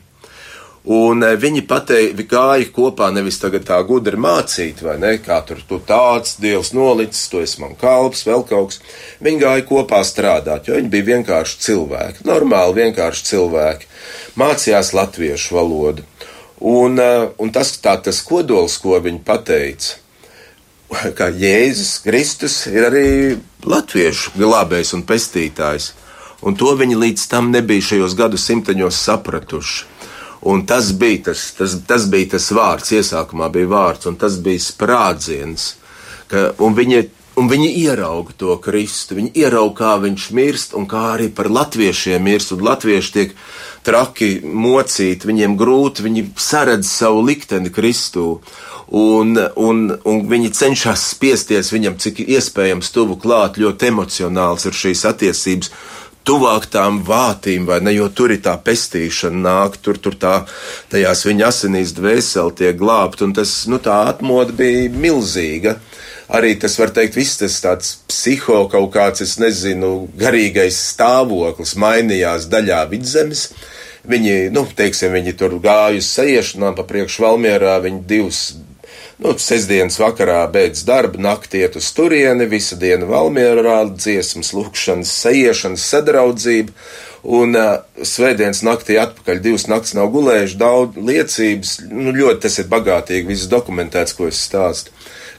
[0.85, 5.62] Un e, viņi pateica, gāja kopā nevis tagad tā gudri mācīt, vai ne, kā tur
[5.64, 8.83] tu tāds, Dievs nolicis, tu esi man kalps, vēl kaut kas.
[9.25, 13.88] Viņi gāja kopā strādāt, jo viņi bija vienkārši cilvēki, normāli vienkārši cilvēki.
[14.37, 16.05] Mācījās latviešu valodu.
[16.61, 17.09] Un, e,
[17.40, 19.97] un tas, tā, tas kodols, ko viņi pateica,
[21.16, 23.09] ka Jēzus Kristus ir arī
[23.64, 25.94] latviešu glābējs un pestītājs.
[26.44, 29.94] Un to viņi līdz tam nebija šajos gadu simteņos sapratuši.
[30.45, 34.61] Un tas bija tas, tas, tas bija tas vārds, iesākumā bija vārds, un tas bija
[34.61, 35.71] sprādziens.
[36.29, 36.99] Ka, un viņi,
[37.41, 42.29] un viņi ierauga to Kristu, viņi ierauga, kā viņš mirst, un kā arī par latviešiem
[42.29, 43.35] mirst, un latvieši tiek
[43.89, 48.29] traki mocīti, viņiem grūti, viņi saredz savu likteni Kristū.
[48.95, 55.07] Un, un, un viņi cenšas spiesties viņam, cik iespējams, tuvu klāt, ļoti emocionāls ir šīs
[55.09, 55.73] attiecības
[56.25, 60.35] tuvāk tām vātīm, vai ne, jo tur ir tā pestīšana nāk, tur, tur tā,
[60.93, 65.79] tajās viņa asinīs dvēseli tiek glābt, un tas, nu, tā atmoda bija milzīga.
[66.35, 72.49] Arī tas var teikt, viss tas tāds psiho kaut kāds, es nezinu, garīgais stāvoklis mainījās
[72.53, 73.51] daļā vidzemes.
[74.09, 78.41] Viņi, nu, teiksim, viņi tur gāja uz sajiešanām pa priekšu Valmierā, viņi divus
[79.22, 85.88] Nu, sestdienas vakarā beidz darbu, naktī iet uz turieni, visa diena valmierā, dziesmas, lūkšanas, sajiešanas,
[85.92, 86.74] sadraudzība.
[87.24, 92.68] Un uh, svētdienas naktī atpakaļ divas naktas nav gulējuši, daudz liecības, nu, ļoti tas ir
[92.74, 94.92] bagātīgi, viss dokumentēts, ko es stāstu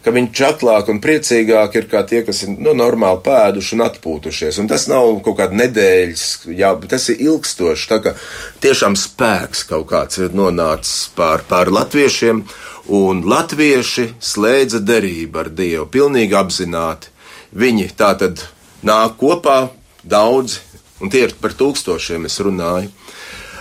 [0.05, 4.59] ka viņi čaklāk un priecīgāk ir kā tie, kas ir nu, normāli pēduši un atpūtušies.
[4.61, 7.87] Un tas nav kaut kāda nedēļas, jā, tas ir ilgstoši.
[7.89, 8.13] Tā kā
[8.61, 12.43] tiešām spēks kaut kāds ir nonācis pār, pār latviešiem,
[12.93, 17.09] un latvieši slēdza derību ar Dievu pilnīgi apzināti.
[17.57, 18.45] Viņi tā tad
[18.85, 19.71] nāk kopā
[20.05, 20.61] daudzi,
[21.01, 22.93] un tie ir par tūkstošiem es runāju.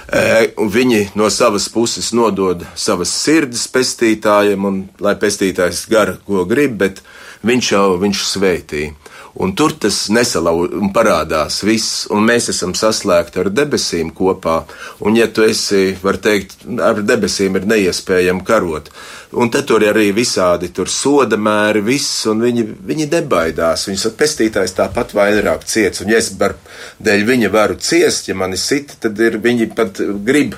[0.04, 7.00] Viņi no savas puses nodod savas sirdis pestītājiem, un lai pestītājs gara, ko grib, bet
[7.44, 8.92] viņš jau viņš svētīja.
[9.34, 14.60] Un tur tas nesalau un parādās viss, un mēs esam saslēgti ar debesīm kopā.
[15.02, 18.92] Un, ja tu esi, var teikt, ar debesīm ir neiespējami karot,
[19.34, 23.88] un te tur arī visādi tur soda mēri, viss, un viņi, viņi nebaidās.
[23.90, 26.54] Viņas pestītājs tāpat vairāk ciets, un ja es par
[27.02, 30.54] dēļ viņa varu ciest, ja mani sit, tad ir, viņi pat grib,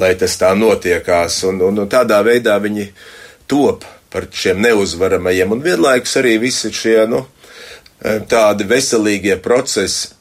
[0.00, 2.88] lai tas tā notiekās, un, un, un tādā veidā viņi
[3.52, 3.84] top
[4.14, 7.24] par šiem neuzvaramajiem, un vienlaikus arī visi šie, nu,
[8.04, 10.12] tādi veselīgie procesi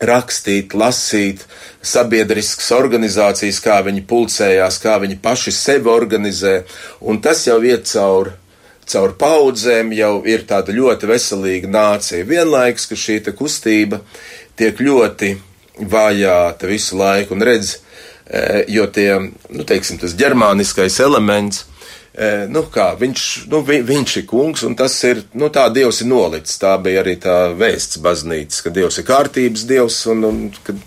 [0.00, 1.44] rakstīt, lasīt,
[1.84, 6.62] sabiedriskas organizācijas, kā viņi pulcējās, kā viņi paši sevi organizē,
[7.00, 8.36] un tas jau iet cauri.
[8.90, 12.26] Caur paudzēm jau ir tāda ļoti veselīga nācija.
[12.26, 14.00] Vienlaikus, ka šī kustība
[14.58, 15.28] tiek ļoti
[15.92, 17.76] vajāta visu laiku, un redz,
[18.26, 19.12] eh, jo tie,
[19.48, 21.69] nu, teiksim, tas ģermāniskais elements
[22.50, 26.10] nu, kā, viņš, nu, vi, viņš ir kungs, un tas ir, nu, tā Dievs ir
[26.10, 26.58] nolicis.
[26.58, 30.80] Tā bija arī tā vēsts baznīcas, ka Dievs ir kārtības Dievs, un, un, kad,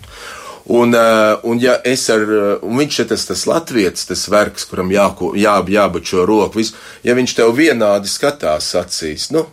[0.68, 0.92] un,
[1.48, 2.26] un ja ar,
[2.60, 7.16] un viņš ir tas, tas latviets, tas vergs, kuram jāko, jā, jābačo roku, visu, ja
[7.16, 9.46] viņš tev vienādi skatās acīs, nu,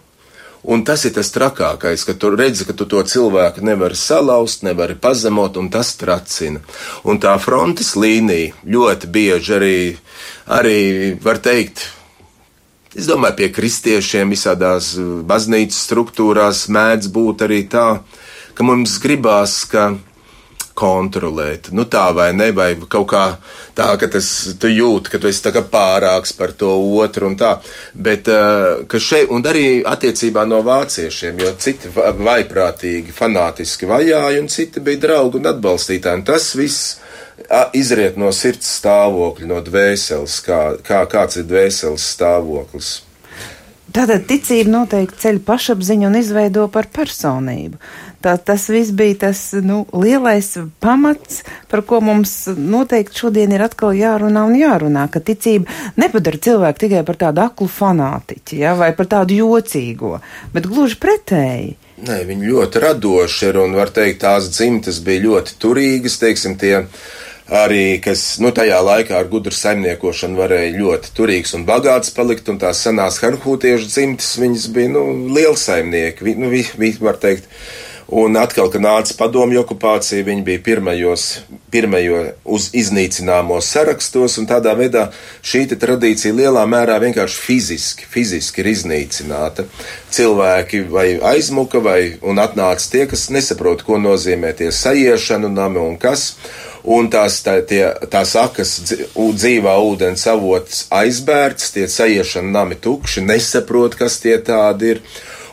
[0.64, 4.94] Un tas ir tas trakākais, ka tu redzi, ka tu to cilvēku nevari salauzt, nevari
[4.94, 6.62] pazemot, un tas tracina.
[7.02, 9.80] Un tā frontes līnija ļoti bieži arī,
[10.46, 10.78] arī
[11.24, 11.88] var teikt,
[12.94, 14.94] es domāju, pie kristiešiem visādās
[15.26, 17.88] baznīcas struktūrās mēdz būt arī tā,
[18.54, 19.96] ka mums gribās, ka
[20.82, 21.70] kontrolēt.
[21.76, 23.26] Nu, tā vai ne, vai kaut kā
[23.78, 24.28] tā, ka tas
[24.60, 27.54] tu jūti, ka tu esi pārāks par to otru un tā.
[27.94, 28.30] Bet,
[28.88, 35.06] ka šeit, un arī attiecībā no vāciešiem, jo citi vaiprātīgi, fanātiski vajāja, un citi bija
[35.08, 36.22] draugi un atbalstītāji.
[36.22, 36.98] Un tas viss
[37.78, 42.92] izriet no sirds stāvokļa, no dvēseles, kā, kā kāds ir dvēseles stāvoklis.
[43.92, 47.80] Tātad ticība noteikti ceļ pašapziņu un izveido par personību.
[48.22, 50.52] Tā, tas viss bija tas nu, lielais
[50.84, 56.86] pamats, par ko mums noteikti šodien ir atkal jārunā un jārunā, ka ticība nepadara cilvēku
[56.86, 60.20] tikai par tādu aklu fanātiķi ja, vai par tādu jocīgo,
[60.54, 61.74] bet gluži pretēji.
[62.02, 66.80] Nē, viņi ļoti radoši ir un var teikt, tās dzimtas bija ļoti turīgas, teiksim, tie
[67.52, 72.58] arī, kas nu, tajā laikā ar gudru saimniekošanu varēja ļoti turīgs un bagāts palikt, un
[72.62, 75.06] tās senās harhūtiešu dzimtas, viņas bija nu,
[75.36, 77.50] lielsaimnieki, vi, nu, vi, vi, var teikt.
[78.12, 81.22] Un atkal, kad nāca padomju okupācija, viņi bija pirmajos,
[81.72, 85.06] pirmajo uz iznīcināmos sarakstos, un tādā veidā
[85.48, 89.64] šī tradīcija lielā mērā vienkārši fiziski, fiziski ir iznīcināta.
[90.12, 96.34] Cilvēki vai aizmuka, vai atnāca tie, kas nesaprot, ko nozīmē tie sajiešanu nami un kas.
[96.84, 98.76] Un tās, tā, tie, tās akas
[99.16, 105.06] dzīvā ūdens avots aizbērts, tie sajiešana nami tukši, nesaprot, kas tie tādi ir.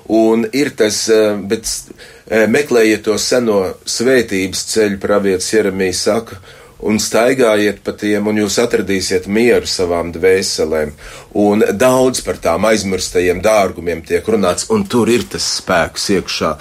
[0.08, 1.68] Un ir tas, eh, bet
[2.28, 6.38] meklējiet to seno svētības ceļu, pravietis Jeremijs saka,
[6.78, 10.92] un staigājiet pa tiem, un jūs atradīsiet mieru savām dvēselēm.
[11.42, 16.52] Un daudz par tām aizmirstajiem dārgumiem tiek runāts, un tur ir tas spēks iekšā.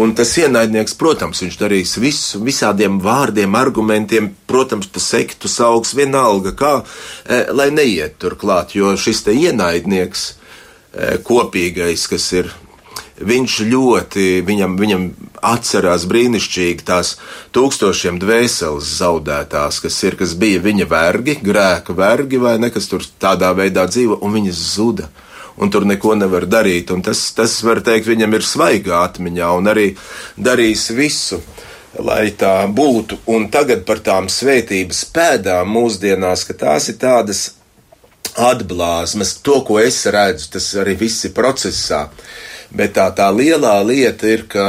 [0.00, 6.54] Un tas ienaidnieks, protams, viņš darīs visu, visādiem vārdiem, argumentiem, protams, pa sektu augs vienalga,
[6.56, 6.74] kā,
[7.26, 10.32] eh, lai neiet turklāt, jo šis te ienaidnieks
[10.96, 12.48] kopīgais, kas ir
[13.20, 15.04] viņš ļoti, viņam, viņam
[15.46, 17.14] atcerās brīnišķīgi tās
[17.56, 23.04] tūkstošiem dvēseles zaudētās, kas ir, kas bija viņa vergi, grēka vergi vai ne, kas tur
[23.20, 25.08] tādā veidā dzīvo, un viņas zuda.
[25.56, 26.90] Un tur neko nevar darīt.
[26.92, 29.86] Un tas, tas, var teikt, viņam ir svaigā atmiņā un arī
[30.36, 31.38] darīs visu,
[31.96, 33.22] lai tā būtu.
[33.32, 37.46] Un tagad par tām svētības pēdām mūsdienās, ka tās ir tādas
[38.36, 42.06] atblāzmas, to, ko es redzu, tas arī viss ir procesā.
[42.76, 44.66] Bet tā, tā lielā lieta ir, ka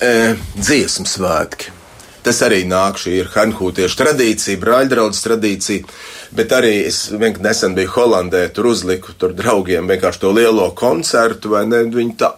[0.00, 1.76] e, dziesmu svētki.
[2.20, 5.86] Tas arī nāk, šī ir hanhūtiešu tradīcija, brāļdraudzes tradīcija,
[6.36, 11.64] bet arī es nesen biju Holandē, tur uzliku tur draugiem vienkārši to lielo koncertu, vai
[11.68, 12.34] ne, viņi tā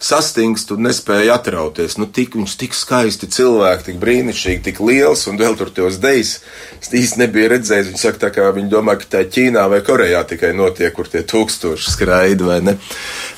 [0.00, 1.98] sastingst un nespēja atrauties.
[2.00, 6.38] Nu, tik, viņš tik skaisti cilvēki, tik brīnišķīgi, tik liels un vēl tur tos dejas.
[6.80, 7.92] Es īsti nebiju redzējis.
[7.92, 11.22] Viņi saka, tā kā viņi domā, ka tā Ķīnā vai Korejā tikai notiek, kur tie
[11.28, 12.76] tūkstoši skraida vai ne.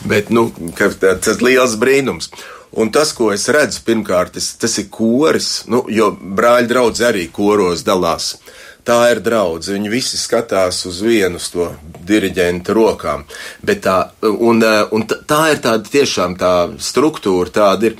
[0.06, 0.48] Bet, nu,
[0.78, 2.30] tas ir liels brīnums.
[2.72, 7.26] Un tas, ko es redzu, pirmkārt, tas, tas ir koris, nu, jo brāļa draugs arī
[7.28, 8.36] koros dalās.
[8.82, 9.78] Tā ir draudzene.
[9.78, 11.68] Viņi visi skatās uz vienu to
[12.06, 13.22] diriģenta rokām.
[13.62, 17.96] Bet tā, un, un tā ir tāda tiešām tā struktūra, tāda ir.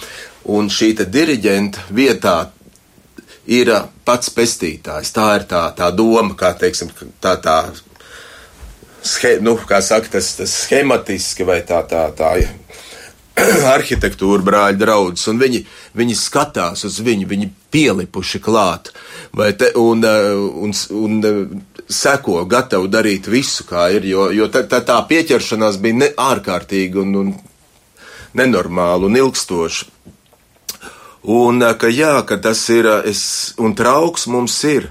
[0.50, 2.50] Un šī diriģenta vietā
[3.46, 3.70] ir
[4.02, 5.12] pats pestītājs.
[5.14, 6.90] Tā ir tā, tā doma, kā teiksim,
[7.22, 7.56] tā, tā
[9.06, 12.34] ske, nu, kā saka, tas, tas schematiski vai tā, tā, tā
[13.76, 15.62] arhitektūra brāļa draudzes, un viņi,
[15.96, 18.92] viņi skatās uz viņu, viņi pielipuši klāt,
[19.58, 21.38] te, un, eh, un, un eh,
[21.88, 27.00] seko, gatavi darīt visu, kā ir, jo, jo tā, tā, tā pieķeršanās bija ne, ārkārtīga
[27.02, 27.32] un, un
[28.36, 29.88] nenormāla un ilgstoša.
[31.32, 33.24] Un eh, ka jā, ka tas ir, es,
[33.56, 34.90] un trauks mums ir,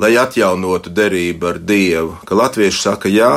[0.00, 3.34] lai atjaunotu derību ar Dievu, ka latvieši saka jā,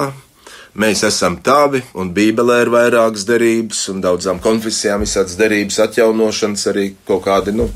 [0.73, 6.87] Mēs esam tavi, un Bībelē ir vairākas derības, un daudzām konfesijām visādas derības atjaunošanas, arī
[7.05, 7.67] kaut kādi nu,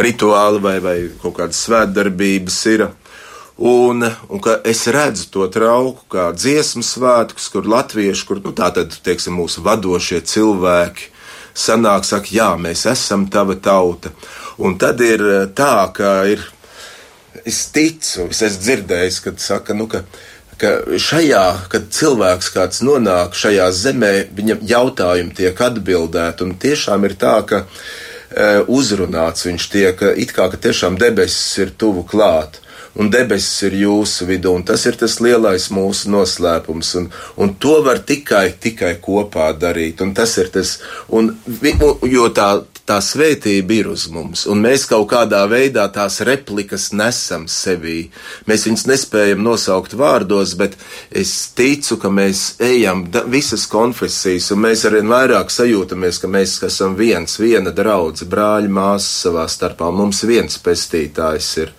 [0.00, 2.86] rituāli vai, vai kaut kādas svētdarbības ir.
[3.62, 4.00] Un,
[4.32, 9.36] un es redzu to trauku kā dziesmu svētkus, kur latvieši, kur nu, tā tad, teiksim,
[9.36, 11.12] mūsu vadošie cilvēki
[11.52, 14.12] sanāk, saka, jā, mēs esam tava tauta.
[14.56, 15.20] Un tad ir
[15.56, 16.48] tā, ka ir,
[17.44, 20.06] es ticu, es esmu dzirdējis, kad saka, nu, ka
[20.60, 27.16] ka šajā, kad cilvēks kāds nonāk šajā zemē, viņam jautājumi tiek atbildēti, un tiešām ir
[27.20, 32.62] tā, ka e, uzrunāts viņš tiek, it kā ka tiešām debesis ir tuvu klāt
[32.94, 37.08] un debesis ir jūsu vidū, un tas ir tas lielais mūsu noslēpums, un,
[37.40, 40.76] un to var tikai, tikai kopā darīt, un tas ir tas,
[41.08, 41.32] un,
[42.08, 42.50] jo tā,
[42.88, 48.08] tā svētība ir uz mums, un mēs kaut kādā veidā tās replikas nesam sevī.
[48.50, 50.74] Mēs viņus nespējam nosaukt vārdos, bet
[51.10, 56.98] es ticu, ka mēs ejam visas konfesijas, un mēs arvien vairāk sajūtamies, ka mēs esam
[56.98, 61.72] viens, viena draudze, brāļi, māsas savā starpā, mums viens pestītājs ir.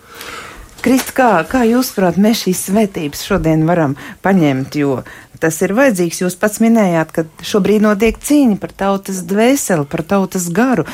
[0.84, 4.98] Krist, kā, kā jūs, prāt, mēs šīs svētības šodien varam paņemt, jo
[5.44, 6.22] tas ir vajadzīgs.
[6.24, 10.86] Jūs pats minējāt, ka šobrīd notiek cīņa par tautas dvēseli, par tautas garu.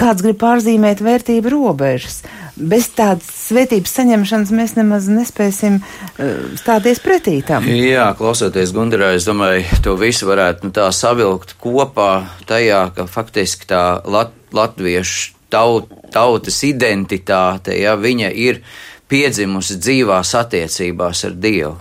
[0.00, 2.22] Kāds grib pārzīmēt vērtību robežas.
[2.56, 6.30] Bez tādas svētības saņemšanas mēs nemaz nespēsim uh,
[6.60, 7.68] stāties pretī tam.
[7.68, 12.12] Jā, klausoties Gundarā, es domāju, to visu varētu nu, tā savilkt kopā
[12.48, 18.62] tajā, ka faktiski tā lat, latviešu taut, tautas identitāte, ja viņa ir
[19.10, 21.76] piedzimusi dzīvās attiecībās ar Dievu.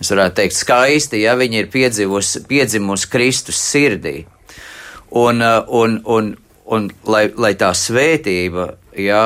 [0.00, 4.22] Mēs varētu teikt, skaisti, ja viņa ir piedzimusi, piedzimusi Kristus sirdī.
[5.10, 6.30] Un, uh, un, un,
[6.64, 9.24] un lai, lai tā svētība ja,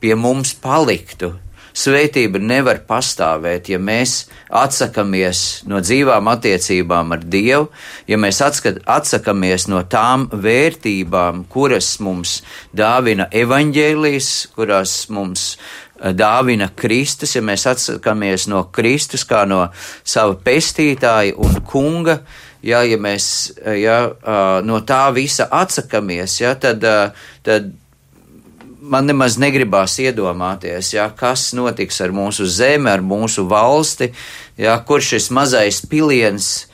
[0.00, 1.34] pie mums paliktu,
[1.78, 7.68] svētība nevar pastāvēt, ja mēs atsakamies no dzīvām attiecībām ar Dievu,
[8.08, 12.40] ja mēs atskat, atsakamies no tām vērtībām, kuras mums
[12.76, 15.52] dāvina evaņģēlijas, kurās mums
[15.98, 19.66] dāvina Kristus, ja mēs atsakāmies no Kristus kā no
[20.06, 22.20] sava pestītāja un kunga,
[22.62, 23.98] ja, ja mēs ja,
[24.64, 26.84] no tā visa atsakāmies, ja, tad,
[27.46, 27.70] tad
[28.78, 34.12] man nemaz negribās iedomāties, ja, kas notiks ar mūsu zemi, ar mūsu valsti,
[34.58, 36.68] ja, kur šis mazais piliens,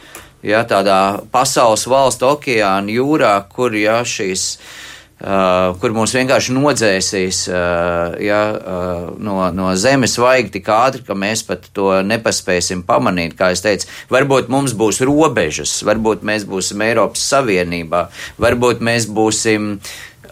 [0.44, 8.16] ja, tādā pasaules valstu okeāna jūrā, kur ja, šīs Uh, kur mūs vienkārši nodzēsīs uh,
[8.20, 13.36] ja, uh, no, no zemes vajag tik ātri, ka mēs pat to nepaspēsim pamanīt.
[13.38, 18.08] Kā jau teicu, varbūt mums būs robežas, varbūt mēs būsim Eiropas Savienībā,
[18.42, 19.78] varbūt mēs būsim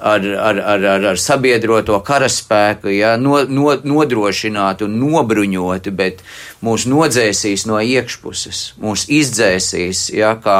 [0.02, 6.24] ar, ar, ar, ar, ar sabiedroto karaspēku, ja, no, no, nodrošināti un nobruņoti, bet
[6.64, 10.58] mūs nodzēsīs no iekšpuses, mūs izdzēsīs, ja, kā,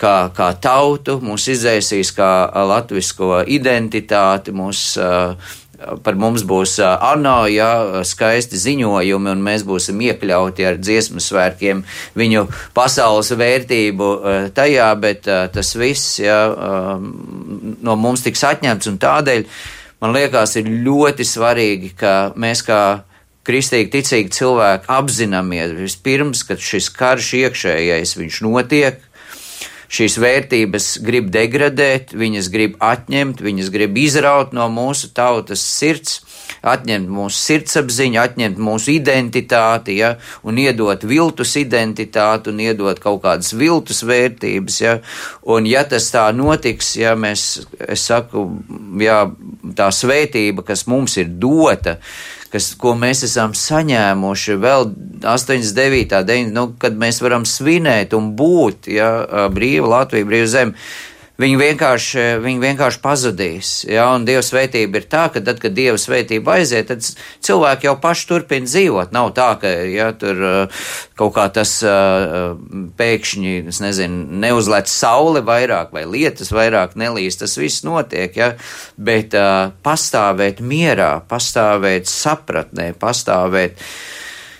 [0.00, 2.32] kā, kā tautu, mūs izdzēsīs kā
[2.68, 10.66] latvisko identitāti, mūs uh, par mums būs ANO, jā, skaisti ziņojumi, un mēs būsim iekļauti
[10.68, 11.82] ar dziesmu svētkiem
[12.16, 14.10] viņu pasaules vērtību
[14.56, 16.38] tajā, bet tas viss, jā,
[16.96, 19.44] no mums tiks atņemts, un tādēļ
[20.04, 22.82] man liekas ir ļoti svarīgi, ka mēs kā
[23.46, 29.02] kristīgi ticīgi cilvēki apzināmies vispirms, ka šis karš iekšējais viņš notiek,
[29.92, 36.20] šīs vērtības grib degradēt, viņas grib atņemt, viņas grib izraut no mūsu tautas sirds,
[36.66, 40.14] atņemt mūsu sirdsapziņu, atņemt mūsu identitāti, ja,
[40.46, 44.96] un iedot viltus identitāti, un iedot kaut kādas viltus vērtības, ja,
[45.42, 47.48] un ja tas tā notiks, ja mēs,
[47.86, 48.48] es saku,
[49.02, 49.24] ja
[49.76, 51.98] tā svētība, kas mums ir dota,
[52.56, 54.88] kas, ko mēs esam saņēmuši vēl
[55.20, 56.22] 89.
[56.26, 59.10] 9, nu, kad mēs varam svinēt un būt, ja,
[59.52, 60.88] brīva Latvija, brīva zeme.
[61.36, 63.70] Viņi vienkārši, viņi vienkārši pazudīs.
[63.84, 64.06] Ja?
[64.16, 67.04] Un Dieva svētība ir tā, ka tad, kad Dieva svētība aiziet, tad
[67.44, 69.12] cilvēki jau paši turpina dzīvot.
[69.12, 70.40] Nav tā, ka ja, tur
[71.20, 71.74] kaut kā tas
[72.96, 77.44] pēkšņi, es nezinu, neuzlēc saule vairāk vai lietas vairāk nelīst.
[77.44, 78.54] Tas viss notiek, ja?
[78.96, 79.36] bet
[79.84, 83.84] pastāvēt mierā, pastāvēt sapratnē, pastāvēt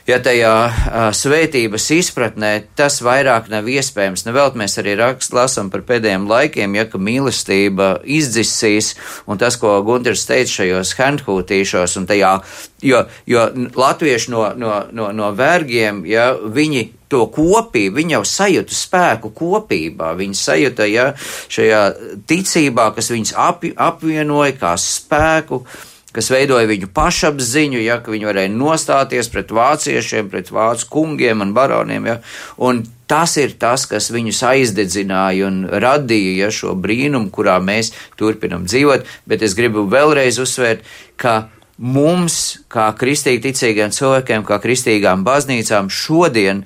[0.07, 4.27] ja tajā uh, svētības izpratnē tas vairāk nav iespējams.
[4.27, 8.95] Nevēlt mēs arī rakst, lasam par pēdējiem laikiem, ja ka mīlestība izdzisīs,
[9.27, 12.37] un tas, ko Gunters teica šajos handhūtīšos, un tajā,
[12.87, 18.75] jo, jo latvieši no, no, no, no vergiem, ja viņi to kopību, viņi jau sajūta
[18.75, 21.11] spēku kopībā, viņi sajūta ja,
[21.53, 21.83] šajā
[22.31, 25.63] ticībā, kas viņus ap, apvienoja kā spēku
[26.17, 31.53] kas veidoja viņu pašapziņu, ja, ka viņi varēja nostāties pret vāciešiem, pret vācu kungiem un
[31.57, 32.09] baroniem.
[32.09, 32.17] Ja,
[32.57, 38.65] un tas ir tas, kas viņus aizdedzināja un radīja ja, šo brīnumu, kurā mēs turpinam
[38.67, 39.07] dzīvot.
[39.29, 40.87] Bet es gribu vēlreiz uzsvērt,
[41.21, 41.37] ka
[41.77, 46.65] mums, kā kristīgi ticīgiem cilvēkiem, kā kristīgām baznīcām, šodien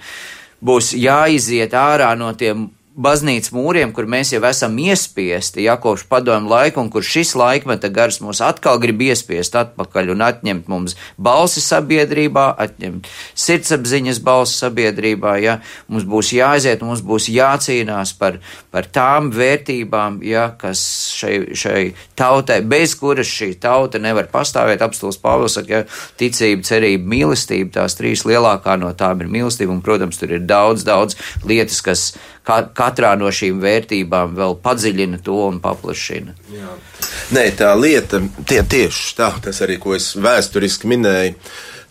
[0.62, 2.68] būs jāiziet ārā no tiem
[3.00, 7.90] baznīcas mūriem, kur mēs jau esam iespiesti, ja kopš padomu laika, un kur šis laikmeta
[7.92, 15.36] gars mūs atkal grib iespiest atpakaļ un atņemt mums balsi sabiedrībā, atņemt sirdsapziņas balsi sabiedrībā,
[15.40, 18.40] ja mums būs jāaiziet, mums būs jācīnās par,
[18.74, 20.82] par tām vērtībām, ja, kas
[21.16, 21.84] šai, šai
[22.18, 24.84] tautai, bez kuras šī tauta nevar pastāvēt.
[24.84, 25.82] Apstults Pāvils saka, ja
[26.20, 30.84] ticība, cerība, mīlestība, tās trīs lielākā no tām ir mīlestība, un, protams, tur ir daudz,
[30.88, 32.10] daudz lietas, kas
[32.50, 36.34] ka, katrā no šīm vērtībām vēl padziļina to un paplašina.
[36.54, 36.74] Jā.
[37.36, 41.36] Nē, tā lieta tie, tieši tā, tas arī, ko es vēsturiski minēju.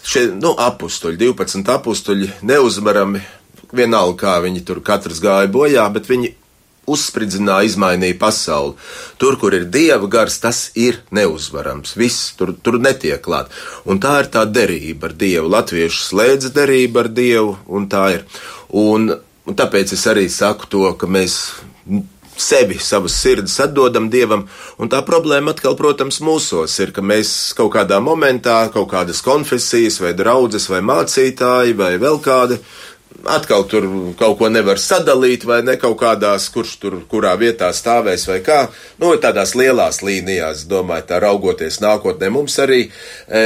[0.09, 3.21] Šie nu, apstuļi, 12 apstuļi, neuzvarami,
[3.75, 6.33] vienalga kā viņi tur katrs gāja bojā, bet viņi
[6.89, 8.75] uzspridzināja, izmainīja pasauli.
[9.21, 11.93] Tur, kur ir dieva gars, tas ir neuzvarams.
[11.99, 13.53] Viss tur, tur netiek klāt.
[13.85, 15.51] Un tā ir tā derība ar dievu.
[15.53, 18.25] Latvieši slēdz derību ar dievu, un tā ir.
[18.69, 19.11] Un
[19.49, 21.39] Un tāpēc es arī saku to, ka mēs
[22.39, 24.45] sevi, savas sirdis atdodam dievam.
[24.79, 29.99] Un tā problēma atkal, protams, mūsos ir, ka mēs kaut kādā momentā, kaut kādas konfesijas,
[30.03, 32.59] vai draudzes, vai mācītāji, vai vēl kādi.
[33.27, 33.87] Atkal tur
[34.19, 38.61] kaut ko nevar sadalīt, vai ne kaut kādās, kurš tur, kurā vietā stāvēs, vai kā.
[39.01, 42.85] Nu, tādās lielās līnijās, domāju, tā raugoties nākotnē, mums arī
[43.27, 43.43] e,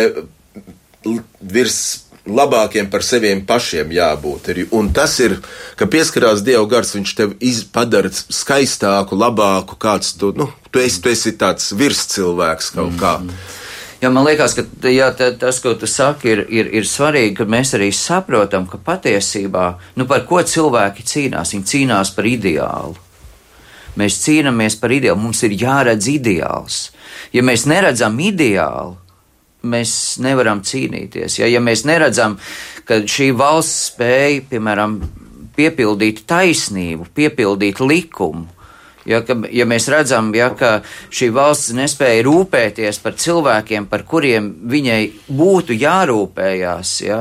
[1.42, 1.80] virs
[2.28, 4.52] labākiem par seviem pašiem jābūt.
[4.72, 5.40] Un tas ir,
[5.76, 7.36] ka pieskarās Dieva gars, viņš tev
[7.76, 13.18] padara skaistāku, labāku, kāds tu, nu, tu esi, tu esi tāds virscilvēks kaut kā.
[13.20, 13.60] Mm -hmm.
[14.04, 17.70] Jā, man liekas, ka jā, tas, ko tu saki, ir, ir, ir svarīgi, ka mēs
[17.78, 22.98] arī saprotam, ka patiesībā, nu, par ko cilvēki cīnās, viņi cīnās par ideālu.
[23.96, 26.90] Mēs cīnāmies par ideālu, mums ir jāredz ideāls.
[27.32, 28.98] Ja mēs neredzam ideālu,
[29.64, 31.40] mēs nevaram cīnīties.
[31.42, 32.38] Ja, ja mēs neredzam,
[32.88, 35.00] ka šī valsts spēja, piemēram,
[35.58, 38.50] piepildīt taisnību, piepildīt likumu,
[39.04, 40.78] Ja, ka, ja mēs redzam, ja, ka
[41.12, 47.18] šī valsts nespēja rūpēties par cilvēkiem, par kuriem viņai būtu jārūpējās, ja,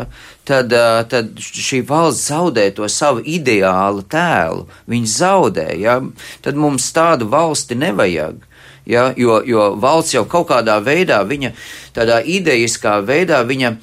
[0.47, 0.71] tad,
[1.11, 4.69] tad šī valsts zaudē to savu ideālu tēlu.
[4.95, 5.99] Viņa zaudē, ja,
[6.45, 8.39] tad mums tādu valsti nevajag.
[8.87, 11.53] Ja, jo, jo valsts jau kaut kādā veidā, viņa
[11.95, 13.77] tādā idejiskā veidā, viņa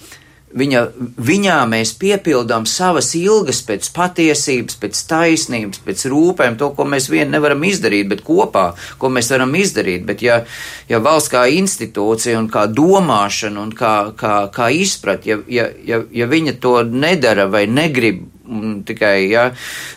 [0.50, 0.80] Viņa,
[1.22, 7.30] viņā mēs piepildām savas ilgas pēc patiesības, pēc taisnības, pēc rūpēm, to, ko mēs vien
[7.30, 10.08] nevaram izdarīt, bet kopā, ko mēs varam izdarīt.
[10.10, 10.40] Bet ja,
[10.90, 16.02] ja valsts kā institūcija un kā domāšana un kā, kā, kā izprat, ja, ja, ja,
[16.10, 18.26] ja viņa to nedara vai negrib
[18.88, 19.50] tikai ja,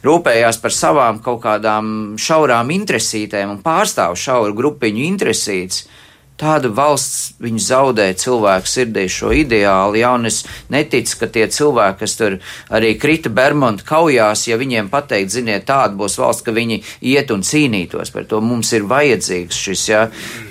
[0.05, 5.87] rūpējās par savām kaut kādām šaurām interesītēm un pārstāv šauru grupiņu interesītes,
[6.43, 10.41] Tāda valsts viņa zaudē cilvēku sirdī šo ideālu, ja, un es
[10.73, 12.39] neticu, ka tie cilvēki, kas tur
[12.73, 16.81] arī krita Bermuda kaujās, ja viņiem pateikt, ziniet, tāda būs valsts, ka viņi
[17.13, 18.41] iet un cīnītos par to.
[18.43, 20.03] Mums ir vajadzīgs šis, ja,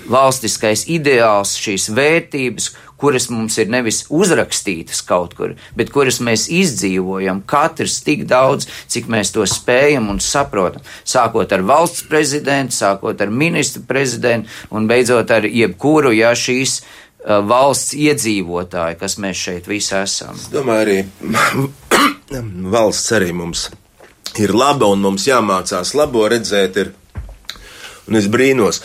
[0.08, 2.70] valstiskais ideāls, šīs vērtības,
[3.02, 9.10] kuras mums ir nevis uzrakstītas kaut kur, bet kuras mēs izdzīvojam, katrs tik daudz, cik
[9.10, 10.84] mēs to spējam un saprotam.
[11.02, 17.40] Sākot ar valsts prezidentu, sākot ar ministru prezidentu un beidzot ar jebkuru, ja šīs uh,
[17.50, 20.38] valsts iedzīvotāji, kas mēs šeit visi esam.
[20.38, 22.40] Es domāju, arī
[22.76, 23.66] valsts arī mums
[24.38, 26.78] ir laba un mums jāmācās labo redzēt.
[26.84, 26.94] Ir,
[28.06, 28.82] un es brīnos,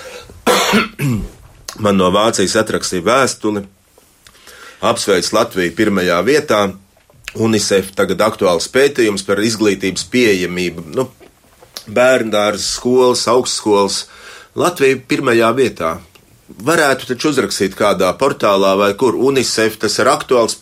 [1.85, 3.67] man no Vācijas atrakstīja vēstuli
[4.81, 6.61] apsveic Latviju pirmajā vietā.
[7.37, 10.85] UNICEF tagad aktuāls pētījums par izglītības pieejamību.
[10.95, 11.09] Nu,
[11.87, 14.05] Bērndārs, skolas, augstskolas.
[14.57, 15.97] Latvija pirmajā vietā.
[16.47, 20.59] Varētu taču uzrakstīt kādā portālā vai kur UNICEF tas ir aktuāls.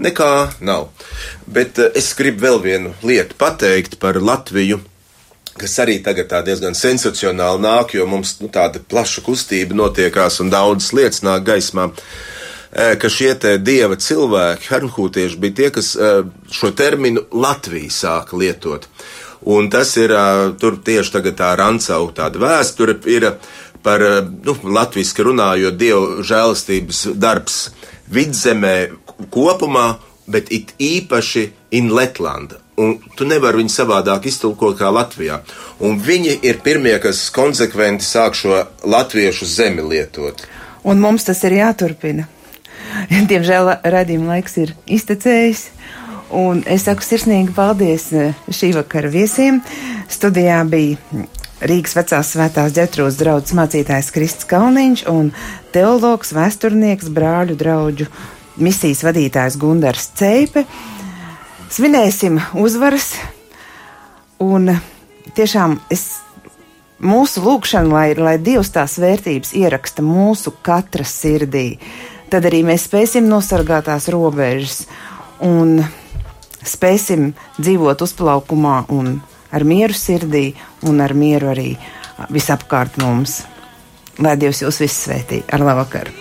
[0.00, 0.30] Nekā
[0.60, 0.90] nav.
[1.48, 4.82] Bet eh, es gribu vēl vienu lietu pateikt par Latviju
[5.56, 10.90] kas arī tagad diezgan sensacionāli nāk, jo mums nu, tāda plaša kustība notiekās un daudzas
[10.92, 11.86] lietas nāk gaismā.
[11.88, 12.35] Uh,
[12.72, 15.92] ka šie dieva cilvēki, hernhūtieši, bija tie, kas
[16.52, 18.88] šo terminu Latvija sāka lietot.
[19.46, 20.10] Un tas ir
[20.58, 23.28] tur tieši tagad tā Rancau tāda vēsture ir
[23.86, 24.02] par,
[24.42, 27.58] nu, latviski runājot, dievu žēlastības darbs
[28.10, 28.76] vidzemē
[29.30, 29.96] kopumā,
[30.26, 32.58] bet it īpaši in Letlanda.
[32.82, 35.38] Un tu nevari viņu savādāk iztulkot kā Latvijā.
[35.86, 40.42] Un viņi ir pirmie, kas konsekventi sāk šo latviešu zemi lietot.
[40.84, 42.26] Un mums tas ir jāturpina.
[43.30, 45.68] Diemžēl radījuma laiks ir iztecējis.
[46.36, 49.60] Un es saku sirsnīgi paldies eh, šī vakara viesiem.
[50.10, 51.26] Studijā bija
[51.66, 55.30] Rīgas vecās svētās ģetrūdas draudzes mācītājs Kristis Kalniņš un
[55.72, 58.08] teologs, vēsturnieks, brāļu draugu
[58.60, 60.66] misijas vadītājs Gundars Ceipe.
[61.72, 63.14] Svinēsim uzvaras
[64.42, 64.74] un
[65.38, 66.04] tiešām es
[67.00, 71.78] mūsu lūgšanu, lai, lai Dievs tās vērtības ieraksta mūsu katra sirdī
[72.30, 74.84] tad arī mēs spēsim nosargāt tās robežas
[75.44, 75.80] un
[76.66, 79.18] spēsim dzīvot uzplaukumā un
[79.54, 80.50] ar mieru sirdī
[80.86, 81.70] un ar mieru arī
[82.32, 83.42] visapkārt mums.
[84.22, 85.42] Lai Dievs jūs visus svētī.
[85.52, 86.14] Ar labvakaru!